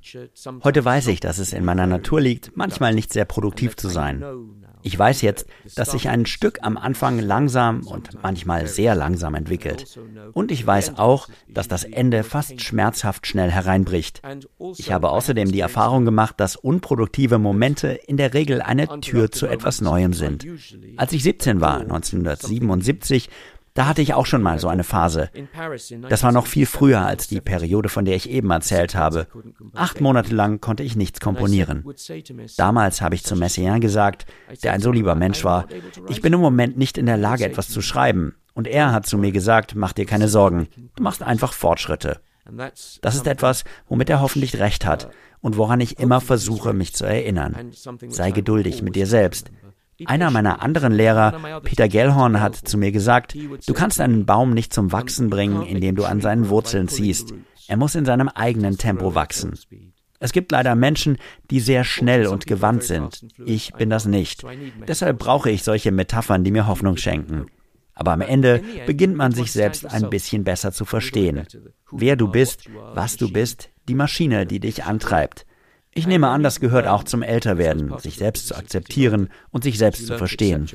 Heute 0.64 0.84
weiß 0.84 1.08
ich, 1.08 1.20
dass 1.20 1.38
es 1.38 1.54
in 1.54 1.66
meiner 1.66 1.88
Natur 1.88 2.22
liegt, 2.22 2.56
manchmal 2.56 2.94
nicht 2.94 3.14
sehr 3.14 3.26
produktiv 3.26 3.76
zu 3.76 3.90
sein. 3.90 4.24
Ich 4.84 4.98
weiß 4.98 5.22
jetzt, 5.22 5.46
dass 5.76 5.92
sich 5.92 6.10
ein 6.10 6.26
Stück 6.26 6.60
am 6.64 6.78
Anfang 6.78 7.20
langsam 7.20 7.86
und 7.86 8.22
manchmal 8.22 8.68
sehr 8.68 8.96
langsam 8.96 9.36
entwickelt. 9.36 10.00
Und 10.34 10.52
ich 10.52 10.66
weiß 10.66 10.98
auch, 10.98 11.28
dass 11.48 11.68
das 11.68 11.84
Ende 11.84 12.24
fast 12.24 12.62
schmerzhaft 12.62 13.28
schnell 13.28 13.52
hereinbricht. 13.52 14.22
Ich 14.78 14.92
habe 14.92 15.10
außerdem 15.10 15.52
die 15.52 15.60
Erfahrung 15.60 16.06
gemacht, 16.06 16.36
dass 16.40 16.56
unproduktive 16.56 17.38
Momente 17.38 17.90
in 17.90 18.18
der 18.18 18.34
Regel 18.34 18.62
eine 18.62 19.02
Tür 19.02 19.32
zu 19.32 19.48
etwas 19.48 19.82
Neuem 19.82 20.14
sind. 20.14 20.46
Als 20.98 21.14
ich 21.14 21.24
17 21.24 21.62
war, 21.62 21.82
1977, 21.82 23.30
da 23.74 23.88
hatte 23.88 24.02
ich 24.02 24.14
auch 24.14 24.26
schon 24.26 24.42
mal 24.42 24.60
so 24.60 24.68
eine 24.68 24.84
Phase. 24.84 25.30
Das 26.10 26.24
war 26.24 26.32
noch 26.32 26.48
viel 26.48 26.66
früher 26.66 27.02
als 27.02 27.28
die 27.28 27.42
Periode, 27.42 27.90
von 27.90 28.06
der 28.06 28.16
ich 28.16 28.30
eben 28.30 28.52
erzählt 28.52 28.96
habe. 28.96 29.28
Acht 29.74 30.02
Monate 30.02 30.34
lang 30.36 30.60
konnte 30.60 30.84
ich 30.84 30.96
nichts 30.96 31.20
komponieren. 31.20 31.86
Damals 32.58 33.02
habe 33.02 33.16
ich 33.16 33.24
zu 33.24 33.36
Messiaen 33.36 33.82
gesagt, 33.82 34.26
der 34.64 34.74
ein 34.74 34.82
so 34.82 34.92
lieber 34.92 35.16
Mensch 35.16 35.44
war, 35.44 35.68
ich 36.10 36.22
bin 36.22 36.34
im 36.34 36.42
Moment 36.42 36.78
nicht 36.78 36.98
in 36.98 37.06
der 37.06 37.18
Lage, 37.18 37.46
etwas 37.46 37.70
zu 37.70 37.82
schreiben. 37.82 38.36
Und 38.54 38.68
er 38.68 38.92
hat 38.92 39.06
zu 39.06 39.18
mir 39.18 39.32
gesagt, 39.32 39.76
mach 39.76 39.94
dir 39.94 40.06
keine 40.06 40.28
Sorgen, 40.28 40.68
du 40.96 41.04
machst 41.04 41.24
einfach 41.24 41.54
Fortschritte. 41.54 42.20
Das 43.02 43.16
ist 43.16 43.28
etwas, 43.28 43.64
womit 43.88 44.10
er 44.10 44.20
hoffentlich 44.20 44.60
recht 44.60 44.86
hat 44.86 45.10
und 45.42 45.58
woran 45.58 45.80
ich 45.80 46.00
immer 46.00 46.22
versuche, 46.22 46.74
mich 46.74 46.94
zu 46.94 47.06
erinnern. 47.06 47.72
Sei 48.10 48.32
geduldig 48.32 48.82
mit 48.82 48.96
dir 48.96 49.08
selbst. 49.08 49.52
Einer 50.06 50.32
meiner 50.32 50.62
anderen 50.62 50.94
Lehrer, 50.94 51.62
Peter 51.64 51.88
Gellhorn, 51.88 52.40
hat 52.40 52.56
zu 52.56 52.78
mir 52.78 52.92
gesagt, 52.92 53.36
du 53.36 53.74
kannst 53.74 54.00
einen 54.00 54.26
Baum 54.26 54.54
nicht 54.54 54.74
zum 54.74 54.92
Wachsen 54.92 55.30
bringen, 55.30 55.64
indem 55.64 55.96
du 55.96 56.06
an 56.06 56.22
seinen 56.22 56.50
Wurzeln 56.50 56.88
ziehst. 56.88 57.34
Er 57.68 57.78
muss 57.78 57.96
in 57.96 58.06
seinem 58.06 58.30
eigenen 58.30 58.78
Tempo 58.78 59.16
wachsen. 59.16 59.58
Es 60.20 60.34
gibt 60.34 60.52
leider 60.52 60.76
Menschen, 60.76 61.18
die 61.50 61.60
sehr 61.60 61.84
schnell 61.84 62.28
und 62.28 62.46
gewandt 62.46 62.84
sind. 62.84 63.26
Ich 63.44 63.74
bin 63.74 63.90
das 63.90 64.06
nicht. 64.06 64.44
Deshalb 64.88 65.18
brauche 65.18 65.50
ich 65.50 65.64
solche 65.64 65.92
Metaphern, 65.92 66.44
die 66.44 66.52
mir 66.52 66.68
Hoffnung 66.68 66.98
schenken. 66.98 67.48
Aber 67.96 68.14
am 68.14 68.22
Ende 68.22 68.62
beginnt 68.86 69.16
man 69.16 69.32
sich 69.32 69.52
selbst 69.52 69.86
ein 69.86 70.10
bisschen 70.10 70.44
besser 70.44 70.72
zu 70.72 70.86
verstehen. 70.86 71.46
Wer 71.92 72.16
du 72.16 72.28
bist, 72.28 72.70
was 72.94 73.18
du 73.18 73.32
bist, 73.32 73.70
die 73.88 73.96
Maschine, 73.96 74.46
die 74.46 74.60
dich 74.60 74.84
antreibt. 74.84 75.46
Ich 75.94 76.08
nehme 76.08 76.30
an, 76.30 76.42
das 76.42 76.60
gehört 76.60 76.88
auch 76.88 77.04
zum 77.04 77.22
Älterwerden, 77.22 77.98
sich 78.00 78.16
selbst 78.16 78.48
zu 78.48 78.56
akzeptieren 78.56 79.30
und 79.50 79.64
sich 79.64 79.78
selbst 79.78 80.08
zu 80.08 80.18
verstehen. 80.18 80.70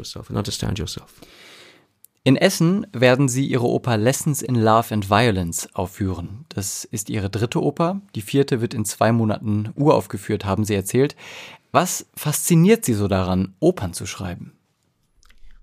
In 2.22 2.36
Essen 2.36 2.86
werden 2.92 3.28
Sie 3.28 3.46
Ihre 3.46 3.66
Oper 3.66 3.96
Lessons 3.96 4.42
in 4.42 4.56
Love 4.56 4.92
and 4.92 5.08
Violence 5.08 5.68
aufführen. 5.74 6.44
Das 6.48 6.84
ist 6.84 7.08
Ihre 7.08 7.30
dritte 7.30 7.62
Oper. 7.62 8.02
Die 8.14 8.20
vierte 8.20 8.60
wird 8.60 8.74
in 8.74 8.84
zwei 8.84 9.12
Monaten 9.12 9.72
uraufgeführt, 9.76 10.44
haben 10.44 10.64
Sie 10.64 10.74
erzählt. 10.74 11.14
Was 11.70 12.06
fasziniert 12.16 12.84
Sie 12.84 12.94
so 12.94 13.06
daran, 13.06 13.54
Opern 13.60 13.92
zu 13.92 14.06
schreiben? 14.06 14.58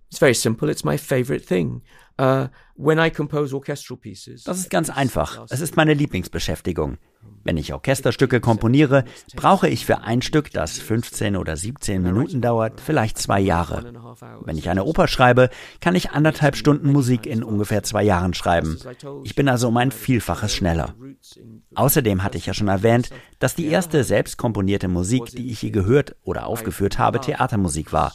It's 0.09 0.19
very 0.19 0.33
simple. 0.33 0.71
It's 0.71 0.83
my 0.83 0.97
favorite 0.97 1.45
thing. 1.45 1.81
Uh, 2.21 2.47
when 2.75 2.97
I 2.97 3.09
compose 3.09 3.53
orchestral 3.53 3.97
pieces. 3.97 4.43
Das 4.43 4.59
ist 4.59 4.69
ganz 4.69 4.89
einfach. 4.89 5.45
Es 5.49 5.59
ist 5.59 5.75
meine 5.75 5.93
Lieblingsbeschäftigung. 5.93 6.97
Wenn 7.43 7.57
ich 7.57 7.73
Orchesterstücke 7.73 8.39
komponiere, 8.39 9.03
brauche 9.35 9.67
ich 9.67 9.85
für 9.85 10.01
ein 10.01 10.21
Stück, 10.21 10.51
das 10.51 10.79
15 10.79 11.35
oder 11.35 11.57
17 11.57 12.01
Minuten 12.01 12.39
dauert, 12.39 12.79
vielleicht 12.79 13.17
zwei 13.17 13.41
Jahre. 13.41 13.93
Wenn 14.41 14.57
ich 14.57 14.69
eine 14.69 14.85
Oper 14.85 15.07
schreibe, 15.07 15.49
kann 15.81 15.95
ich 15.95 16.11
anderthalb 16.11 16.55
Stunden 16.55 16.91
Musik 16.91 17.25
in 17.25 17.43
ungefähr 17.43 17.83
zwei 17.83 18.03
Jahren 18.03 18.33
schreiben. 18.33 18.79
Ich 19.23 19.35
bin 19.35 19.49
also 19.49 19.67
um 19.67 19.77
ein 19.77 19.91
Vielfaches 19.91 20.53
schneller. 20.53 20.93
Außerdem 21.75 22.23
hatte 22.23 22.37
ich 22.37 22.45
ja 22.45 22.53
schon 22.53 22.69
erwähnt, 22.69 23.09
dass 23.39 23.55
die 23.55 23.67
erste 23.67 24.05
selbst 24.05 24.37
komponierte 24.37 24.87
Musik, 24.87 25.25
die 25.25 25.51
ich 25.51 25.61
je 25.61 25.71
gehört 25.71 26.15
oder 26.23 26.47
aufgeführt 26.47 26.97
habe, 26.97 27.19
Theatermusik 27.19 27.91
war. 27.91 28.13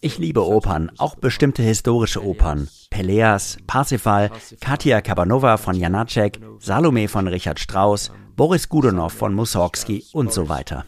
Ich 0.00 0.18
liebe 0.18 0.44
Opern, 0.44 0.90
auch 0.98 1.14
bestimmte 1.14 1.62
historische 1.62 2.22
Opern. 2.22 2.68
Peleas, 2.90 3.56
Parsifal, 3.66 4.30
Katia 4.60 5.00
Kabanova 5.00 5.56
von 5.56 5.76
Janacek, 5.76 6.40
Salome 6.58 7.08
von 7.08 7.28
Richard 7.28 7.60
Strauss, 7.60 8.10
Boris 8.38 8.68
Godunov 8.68 9.14
von 9.14 9.34
Mussorgsky 9.34 10.04
und 10.12 10.32
so 10.32 10.48
weiter. 10.48 10.86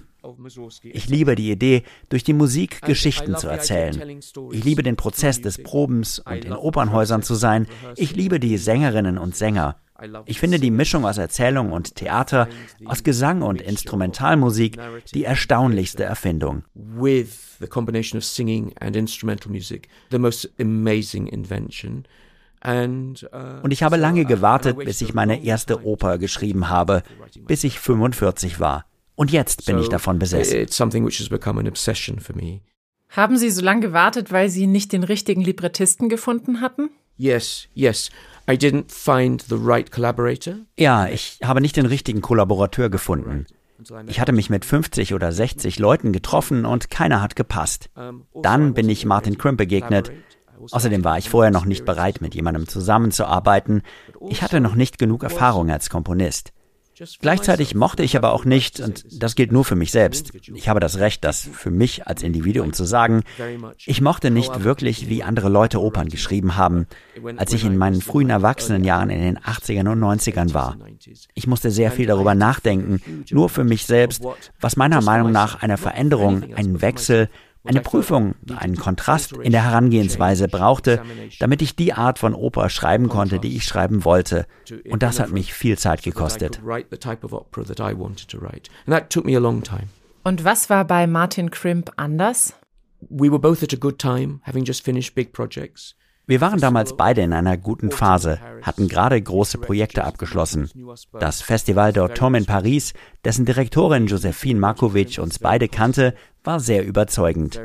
Ich 0.85 1.09
liebe 1.09 1.35
die 1.35 1.51
Idee, 1.51 1.83
durch 2.09 2.23
die 2.23 2.33
Musik 2.33 2.81
Geschichten 2.83 3.37
zu 3.37 3.49
erzählen. 3.49 4.21
Ich 4.53 4.63
liebe 4.63 4.85
den 4.85 4.95
Prozess 4.95 5.41
des 5.41 5.61
Probens 5.61 6.21
und 6.21 6.45
in 6.45 6.53
Opernhäusern 6.53 7.25
zu 7.25 7.35
sein. 7.35 7.67
Ich 7.97 8.15
liebe 8.15 8.39
die 8.39 8.57
Sängerinnen 8.57 9.19
und 9.19 9.35
Sänger. 9.35 9.81
Ich 10.27 10.39
finde 10.39 10.61
die 10.61 10.71
Mischung 10.71 11.05
aus 11.05 11.19
Erzählung 11.19 11.73
und 11.73 11.97
Theater, 11.97 12.49
aus 12.85 13.03
Gesang 13.03 13.43
und 13.43 13.61
Instrumentalmusik 13.61 14.79
die 15.13 15.25
erstaunlichste 15.25 16.05
Erfindung. 16.05 16.63
With 16.75 17.57
the 17.59 17.67
combination 17.67 18.17
of 18.17 18.25
singing 18.25 18.73
and 18.79 18.95
instrumental 18.95 19.51
music, 19.51 19.89
the 20.13 20.21
most 20.21 20.49
amazing 20.61 21.27
invention. 21.27 22.07
Uh, 22.63 23.15
und 23.63 23.71
ich 23.71 23.83
habe 23.83 23.97
lange 23.97 24.25
gewartet, 24.27 24.77
bis 24.77 25.01
ich 25.01 25.15
meine 25.15 25.43
erste 25.43 25.85
Oper 25.85 26.19
geschrieben 26.19 26.69
habe, 26.69 27.03
bis 27.47 27.65
ich 27.65 27.81
45 27.81 28.61
war. 28.61 28.85
Und 29.15 29.31
jetzt 29.31 29.67
bin 29.67 29.79
ich 29.79 29.89
davon 29.89 30.19
besessen. 30.19 30.67
Haben 33.09 33.37
Sie 33.37 33.51
so 33.51 33.63
lange 33.63 33.81
gewartet, 33.81 34.31
weil 34.31 34.49
Sie 34.49 34.67
nicht 34.67 34.93
den 34.93 35.03
richtigen 35.03 35.41
Librettisten 35.43 36.09
gefunden 36.09 36.61
hatten? 36.61 36.91
Yes, 37.17 37.69
yes. 37.75 38.11
I 38.49 38.55
didn't 38.55 38.91
find 38.91 39.43
the 39.43 39.57
right 39.59 39.91
collaborator. 39.91 40.55
Ja, 40.79 41.07
ich 41.07 41.39
habe 41.43 41.61
nicht 41.61 41.77
den 41.77 41.87
richtigen 41.87 42.21
Kollaborateur 42.21 42.89
gefunden. 42.89 43.47
Ich 44.07 44.21
hatte 44.21 44.33
mich 44.33 44.51
mit 44.51 44.65
50 44.65 45.15
oder 45.15 45.33
60 45.33 45.79
Leuten 45.79 46.13
getroffen 46.13 46.65
und 46.65 46.91
keiner 46.91 47.23
hat 47.23 47.37
gepasst. 47.37 47.91
Dann 48.35 48.75
bin 48.75 48.89
ich 48.89 49.05
Martin 49.05 49.39
Crimp 49.39 49.59
begegnet 49.59 50.13
Außerdem 50.71 51.05
war 51.05 51.19
ich 51.19 51.31
vorher 51.31 51.51
noch 51.51 51.65
nicht 51.65 51.85
bereit, 51.85 52.21
mit 52.21 52.35
jemandem 52.35 52.69
zusammenzuarbeiten. 52.69 53.83
Ich 54.29 54.43
hatte 54.43 54.61
noch 54.61 54.75
nicht 54.75 54.99
genug 54.99 55.23
Erfahrung 55.23 55.71
als 55.71 55.91
Komponist. 55.91 56.53
Gleichzeitig 57.21 57.75
mochte 57.75 58.03
ich 58.03 58.17
aber 58.17 58.33
auch 58.33 58.45
nicht, 58.45 58.81
und 58.81 59.05
das 59.23 59.35
gilt 59.35 59.53
nur 59.53 59.65
für 59.65 59.77
mich 59.77 59.91
selbst, 59.91 60.33
ich 60.55 60.69
habe 60.69 60.81
das 60.81 60.99
Recht, 60.99 61.25
das 61.25 61.41
für 61.41 61.71
mich 61.71 62.07
als 62.07 62.23
Individuum 62.23 62.73
zu 62.73 62.85
sagen, 62.85 63.23
ich 63.87 64.01
mochte 64.01 64.31
nicht 64.31 64.65
wirklich, 64.65 65.09
wie 65.09 65.23
andere 65.23 65.49
Leute 65.49 65.81
Opern 65.81 66.09
geschrieben 66.09 66.57
haben, 66.57 66.87
als 67.37 67.53
ich 67.55 67.65
in 67.65 67.79
meinen 67.79 68.03
frühen 68.03 68.29
Erwachsenenjahren 68.29 69.09
in 69.09 69.23
den 69.23 69.39
80ern 69.39 69.91
und 69.91 70.01
90ern 70.01 70.53
war. 70.53 70.77
Ich 71.35 71.47
musste 71.47 71.71
sehr 71.71 71.91
viel 71.91 72.07
darüber 72.07 72.35
nachdenken, 72.35 73.25
nur 73.31 73.49
für 73.49 73.65
mich 73.65 73.87
selbst, 73.87 74.23
was 74.61 74.77
meiner 74.77 75.01
Meinung 75.01 75.33
nach 75.33 75.63
eine 75.63 75.79
Veränderung, 75.79 76.55
einen 76.55 76.83
Wechsel, 76.83 77.31
eine 77.65 77.81
Prüfung, 77.81 78.35
einen 78.57 78.77
Kontrast 78.77 79.33
in 79.33 79.53
der 79.53 79.65
Herangehensweise 79.65 80.49
brauchte, 80.49 81.03
damit 81.39 81.63
ich 81.63 81.77
die 81.77 81.93
Art 81.93 82.19
von 82.19 82.35
Oper 82.35 82.71
schreiben 82.71 83.09
konnte, 83.09 83.39
die 83.39 83.57
ich 83.57 83.65
schreiben 83.65 84.05
wollte. 84.05 84.47
Und 84.89 85.03
das 85.03 85.21
hat 85.21 85.31
mich 85.31 85.53
viel 85.53 85.77
Zeit 85.79 86.03
gekostet. 86.03 86.61
Und 90.23 90.45
was 90.45 90.71
war 90.71 90.85
bei 90.85 91.07
Martin 91.07 91.51
Crimp 91.51 91.93
anders? 91.97 92.55
We 93.09 93.31
were 93.31 93.39
both 93.39 93.63
at 93.63 93.73
a 93.73 93.79
good 93.79 93.99
time, 93.99 94.41
having 94.43 94.65
just 94.65 94.85
finished 94.85 95.15
big 95.15 95.33
projects. 95.33 95.97
Wir 96.31 96.41
waren 96.41 96.61
damals 96.61 96.97
beide 96.97 97.23
in 97.23 97.33
einer 97.33 97.57
guten 97.57 97.91
Phase, 97.91 98.39
hatten 98.63 98.87
gerade 98.87 99.21
große 99.21 99.59
Projekte 99.59 100.05
abgeschlossen. 100.05 100.71
Das 101.19 101.43
Festival 101.43 101.91
d'Automne 101.91 102.39
in 102.39 102.47
Paris, 102.47 102.95
dessen 103.25 103.47
Direktorin 103.47 104.07
Josephine 104.07 104.61
Markovic 104.61 105.19
uns 105.19 105.41
beide 105.41 105.67
kannte, 105.67 106.15
war 106.45 106.61
sehr 106.61 106.87
überzeugend. 106.87 107.61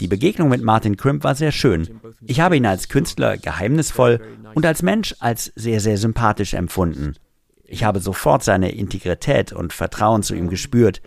Die 0.00 0.08
Begegnung 0.08 0.48
mit 0.48 0.60
Martin 0.60 0.96
Crimp 0.96 1.22
war 1.22 1.36
sehr 1.36 1.52
schön. 1.52 2.00
Ich 2.26 2.40
habe 2.40 2.56
ihn 2.56 2.66
als 2.66 2.88
Künstler 2.88 3.38
geheimnisvoll 3.38 4.20
und 4.54 4.66
als 4.66 4.82
Mensch 4.82 5.14
als 5.20 5.52
sehr, 5.54 5.78
sehr 5.78 5.96
sympathisch 5.96 6.54
empfunden. 6.54 7.14
Ich 7.62 7.84
habe 7.84 8.00
sofort 8.00 8.42
seine 8.42 8.72
Integrität 8.72 9.52
und 9.52 9.72
Vertrauen 9.72 10.24
zu 10.24 10.34
ihm 10.34 10.48
gespürt. 10.48 11.00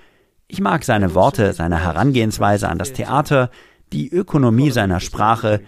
Ich 0.47 0.61
mag 0.61 0.85
seine 0.85 1.15
Worte, 1.15 1.51
seine 1.51 1.83
Herangehensweise 1.83 2.69
an 2.69 2.77
das 2.77 2.93
Theater, 2.93 3.51
Die 3.91 4.09
Ökonomie 4.09 4.71
seiner 4.71 5.01
Sprache, 5.01 5.59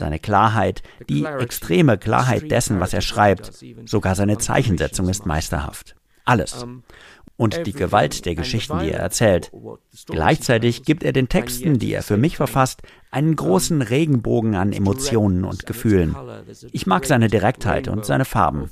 seine 0.00 0.18
Klarheit, 0.18 0.82
die 1.08 1.24
extreme 1.24 1.96
Klarheit 1.96 2.50
dessen, 2.50 2.80
was 2.80 2.92
er 2.92 3.02
schreibt, 3.02 3.52
sogar 3.84 4.16
seine 4.16 4.38
Zeichensetzung 4.38 5.08
ist 5.08 5.26
meisterhaft. 5.26 5.94
Alles 6.24 6.66
und 7.40 7.66
die 7.66 7.72
Gewalt 7.72 8.26
der 8.26 8.34
Geschichten, 8.34 8.80
die 8.80 8.90
er 8.90 9.00
erzählt. 9.00 9.50
Gleichzeitig 10.04 10.82
gibt 10.82 11.02
er 11.02 11.14
den 11.14 11.30
Texten, 11.30 11.78
die 11.78 11.94
er 11.94 12.02
für 12.02 12.18
mich 12.18 12.36
verfasst, 12.36 12.82
einen 13.10 13.34
großen 13.34 13.80
Regenbogen 13.80 14.54
an 14.56 14.74
Emotionen 14.74 15.44
und 15.46 15.64
Gefühlen. 15.64 16.14
Ich 16.70 16.86
mag 16.86 17.06
seine 17.06 17.28
Direktheit 17.28 17.88
und 17.88 18.04
seine 18.04 18.26
Farben. 18.26 18.68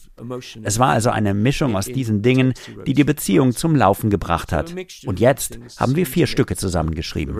Es 0.64 0.78
war 0.78 0.90
also 0.90 1.08
eine 1.08 1.32
Mischung 1.32 1.76
aus 1.76 1.86
diesen 1.86 2.20
Dingen, 2.20 2.52
die 2.86 2.92
die 2.92 3.04
Beziehung 3.04 3.52
zum 3.52 3.74
Laufen 3.74 4.10
gebracht 4.10 4.52
hat. 4.52 4.74
Und 5.06 5.18
jetzt 5.18 5.58
haben 5.78 5.96
wir 5.96 6.04
vier 6.04 6.26
Stücke 6.26 6.54
zusammengeschrieben. 6.54 7.34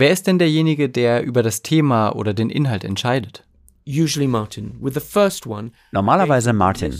Wer 0.00 0.12
ist 0.12 0.26
denn 0.26 0.38
derjenige, 0.38 0.88
der 0.88 1.22
über 1.22 1.42
das 1.42 1.60
Thema 1.60 2.16
oder 2.16 2.32
den 2.32 2.48
Inhalt 2.48 2.84
entscheidet? 2.84 3.44
Normalerweise 5.92 6.54
Martin. 6.54 6.98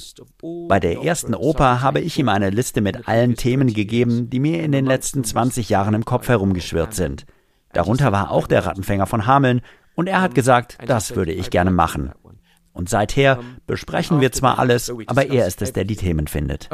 Bei 0.69 0.81
der 0.81 1.01
ersten 1.01 1.35
Oper 1.35 1.81
habe 1.81 2.01
ich 2.01 2.19
ihm 2.19 2.29
eine 2.29 2.51
Liste 2.51 2.83
mit 2.83 3.09
allen 3.09 3.37
Themen 3.37 3.73
gegeben, 3.73 4.29
die 4.29 4.39
mir 4.39 4.63
in 4.63 4.73
den 4.73 4.85
letzten 4.85 5.25
20 5.25 5.71
Jahren 5.71 5.95
im 5.95 6.05
Kopf 6.05 6.29
herumgeschwirrt 6.29 6.93
sind. 6.93 7.25
Darunter 7.73 8.13
war 8.13 8.31
auch 8.31 8.47
der 8.47 8.67
Rattenfänger 8.67 9.07
von 9.07 9.27
Hameln 9.27 9.63
und 9.95 10.07
er 10.07 10.21
hat 10.21 10.35
gesagt, 10.35 10.77
das 10.85 11.17
würde 11.17 11.33
ich 11.33 11.49
gerne 11.49 11.71
machen. 11.71 12.13
Und 12.75 12.91
seither 12.91 13.41
besprechen 13.67 14.21
wir 14.21 14.31
zwar 14.31 14.59
alles, 14.59 14.93
aber 15.07 15.27
er 15.27 15.47
ist 15.47 15.63
es, 15.63 15.73
der 15.73 15.85
die 15.87 15.97
Themen 15.97 16.27
findet. 16.27 16.69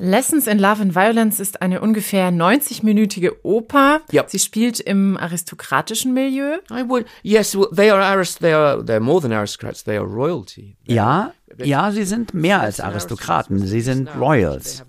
Lessons 0.00 0.46
in 0.46 0.58
Love 0.60 0.80
and 0.80 0.94
Violence 0.94 1.40
ist 1.40 1.60
eine 1.60 1.80
ungefähr 1.80 2.30
90-minütige 2.30 3.32
Oper. 3.42 4.00
Yep. 4.12 4.30
Sie 4.30 4.38
spielt 4.38 4.78
im 4.78 5.16
aristokratischen 5.16 6.14
Milieu. 6.14 6.58
I 6.70 6.88
would, 6.88 7.06
yes, 7.22 7.56
they 7.74 7.90
are, 7.90 8.04
arist 8.04 8.38
they 8.40 8.52
are 8.52 8.80
they're 8.82 9.00
more 9.00 9.20
than 9.20 9.32
aristocrats, 9.32 9.82
they 9.82 9.96
are 9.96 10.06
royalty. 10.06 10.76
Ja, 10.86 11.32
ja, 11.56 11.90
sie 11.90 12.04
sind 12.04 12.32
mehr 12.34 12.60
als 12.60 12.78
Aristokraten, 12.78 13.58
sie 13.58 13.80
sind 13.80 14.08
Royals. 14.16 14.84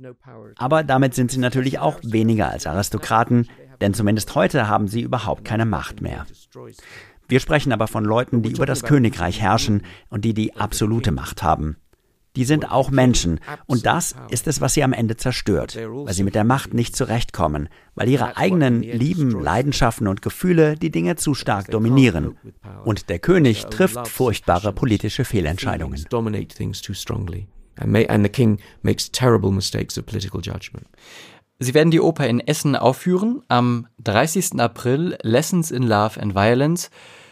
Aber 0.57 0.83
damit 0.83 1.15
sind 1.15 1.31
sie 1.31 1.39
natürlich 1.39 1.79
auch 1.79 1.99
weniger 2.03 2.51
als 2.51 2.67
Aristokraten, 2.67 3.47
denn 3.81 3.93
zumindest 3.93 4.35
heute 4.35 4.67
haben 4.67 4.87
sie 4.87 5.01
überhaupt 5.01 5.45
keine 5.45 5.65
Macht 5.65 6.01
mehr. 6.01 6.27
Wir 7.27 7.39
sprechen 7.39 7.71
aber 7.71 7.87
von 7.87 8.03
Leuten, 8.03 8.41
die 8.41 8.51
über 8.51 8.65
das 8.65 8.83
Königreich 8.83 9.41
herrschen 9.41 9.83
und 10.09 10.25
die 10.25 10.33
die 10.33 10.55
absolute 10.55 11.11
Macht 11.11 11.41
haben. 11.43 11.77
Die 12.35 12.45
sind 12.45 12.71
auch 12.71 12.91
Menschen. 12.91 13.39
Und 13.65 13.85
das 13.85 14.15
ist 14.29 14.47
es, 14.47 14.61
was 14.61 14.73
sie 14.73 14.83
am 14.83 14.93
Ende 14.93 15.17
zerstört, 15.17 15.75
weil 15.75 16.13
sie 16.13 16.23
mit 16.23 16.35
der 16.35 16.43
Macht 16.43 16.73
nicht 16.73 16.95
zurechtkommen, 16.95 17.69
weil 17.95 18.07
ihre 18.09 18.37
eigenen 18.37 18.81
Lieben, 18.81 19.31
Leidenschaften 19.31 20.07
und 20.07 20.21
Gefühle 20.21 20.75
die 20.75 20.91
Dinge 20.91 21.15
zu 21.15 21.33
stark 21.33 21.69
dominieren. 21.71 22.37
Und 22.85 23.09
der 23.09 23.19
König 23.19 23.65
trifft 23.65 24.07
furchtbare 24.07 24.73
politische 24.73 25.25
Fehlentscheidungen. 25.25 26.05
Sie 31.61 31.73
werden 31.73 31.91
die 31.91 31.99
Oper 31.99 32.27
in 32.27 32.39
Essen 32.39 32.75
aufführen 32.75 33.41
am 33.49 33.87
30. 34.03 34.59
April 34.59 35.17
Lessons 35.23 35.71
in 35.71 35.83
Love 35.83 36.19
and 36.21 36.33
Violence. 36.33 36.89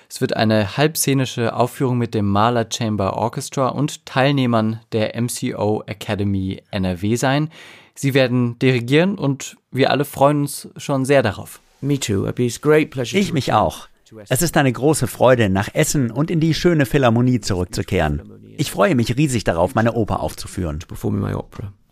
Es 0.09 0.21
wird 0.21 0.35
eine 0.35 0.77
halbszenische 0.77 1.53
Aufführung 1.53 1.97
mit 1.97 2.13
dem 2.13 2.25
Mahler 2.27 2.67
Chamber 2.71 3.15
Orchestra 3.15 3.67
und 3.69 4.05
Teilnehmern 4.05 4.79
der 4.93 5.21
MCO 5.21 5.83
Academy 5.85 6.61
NRW 6.71 7.15
sein. 7.15 7.49
Sie 7.93 8.13
werden 8.13 8.57
dirigieren 8.59 9.15
und 9.15 9.57
wir 9.71 9.91
alle 9.91 10.05
freuen 10.05 10.41
uns 10.41 10.69
schon 10.77 11.03
sehr 11.03 11.23
darauf. 11.23 11.59
Ich 11.81 13.33
mich 13.33 13.53
auch. 13.53 13.87
Es 14.29 14.41
ist 14.41 14.55
eine 14.55 14.71
große 14.71 15.07
Freude, 15.07 15.49
nach 15.49 15.69
Essen 15.73 16.11
und 16.11 16.31
in 16.31 16.39
die 16.39 16.53
schöne 16.53 16.85
Philharmonie 16.85 17.41
zurückzukehren. 17.41 18.21
Ich 18.57 18.71
freue 18.71 18.95
mich 18.95 19.17
riesig 19.17 19.43
darauf, 19.43 19.75
meine 19.75 19.93
Oper 19.93 20.21
aufzuführen. 20.21 20.79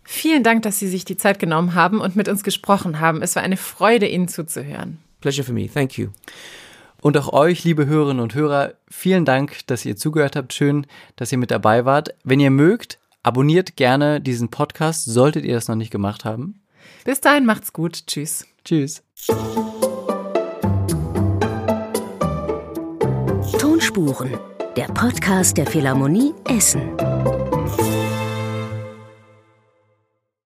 Vielen 0.04 0.42
Dank, 0.42 0.62
dass 0.62 0.78
Sie 0.78 0.88
sich 0.88 1.04
die 1.04 1.16
Zeit 1.16 1.38
genommen 1.38 1.74
haben 1.74 2.00
und 2.00 2.16
mit 2.16 2.28
uns 2.28 2.42
gesprochen 2.42 3.00
haben. 3.00 3.22
Es 3.22 3.36
war 3.36 3.42
eine 3.42 3.56
Freude, 3.56 4.06
Ihnen 4.08 4.28
zuzuhören. 4.28 4.98
Pleasure 5.20 5.44
for 5.44 5.54
me. 5.54 5.68
Thank 5.68 5.98
you. 5.98 6.08
Und 7.06 7.16
auch 7.18 7.32
euch, 7.32 7.62
liebe 7.62 7.86
Hörerinnen 7.86 8.20
und 8.20 8.34
Hörer, 8.34 8.72
vielen 8.90 9.24
Dank, 9.24 9.64
dass 9.68 9.84
ihr 9.84 9.94
zugehört 9.94 10.34
habt. 10.34 10.52
Schön, 10.52 10.88
dass 11.14 11.30
ihr 11.30 11.38
mit 11.38 11.52
dabei 11.52 11.84
wart. 11.84 12.12
Wenn 12.24 12.40
ihr 12.40 12.50
mögt, 12.50 12.98
abonniert 13.22 13.76
gerne 13.76 14.20
diesen 14.20 14.48
Podcast, 14.48 15.04
solltet 15.04 15.44
ihr 15.44 15.54
das 15.54 15.68
noch 15.68 15.76
nicht 15.76 15.92
gemacht 15.92 16.24
haben. 16.24 16.62
Bis 17.04 17.20
dahin 17.20 17.46
macht's 17.46 17.72
gut. 17.72 18.08
Tschüss. 18.08 18.44
Tschüss. 18.64 19.04
Tonspuren, 23.60 24.36
der 24.76 24.86
Podcast 24.86 25.56
der 25.58 25.66
Philharmonie 25.68 26.34
Essen. 26.48 26.90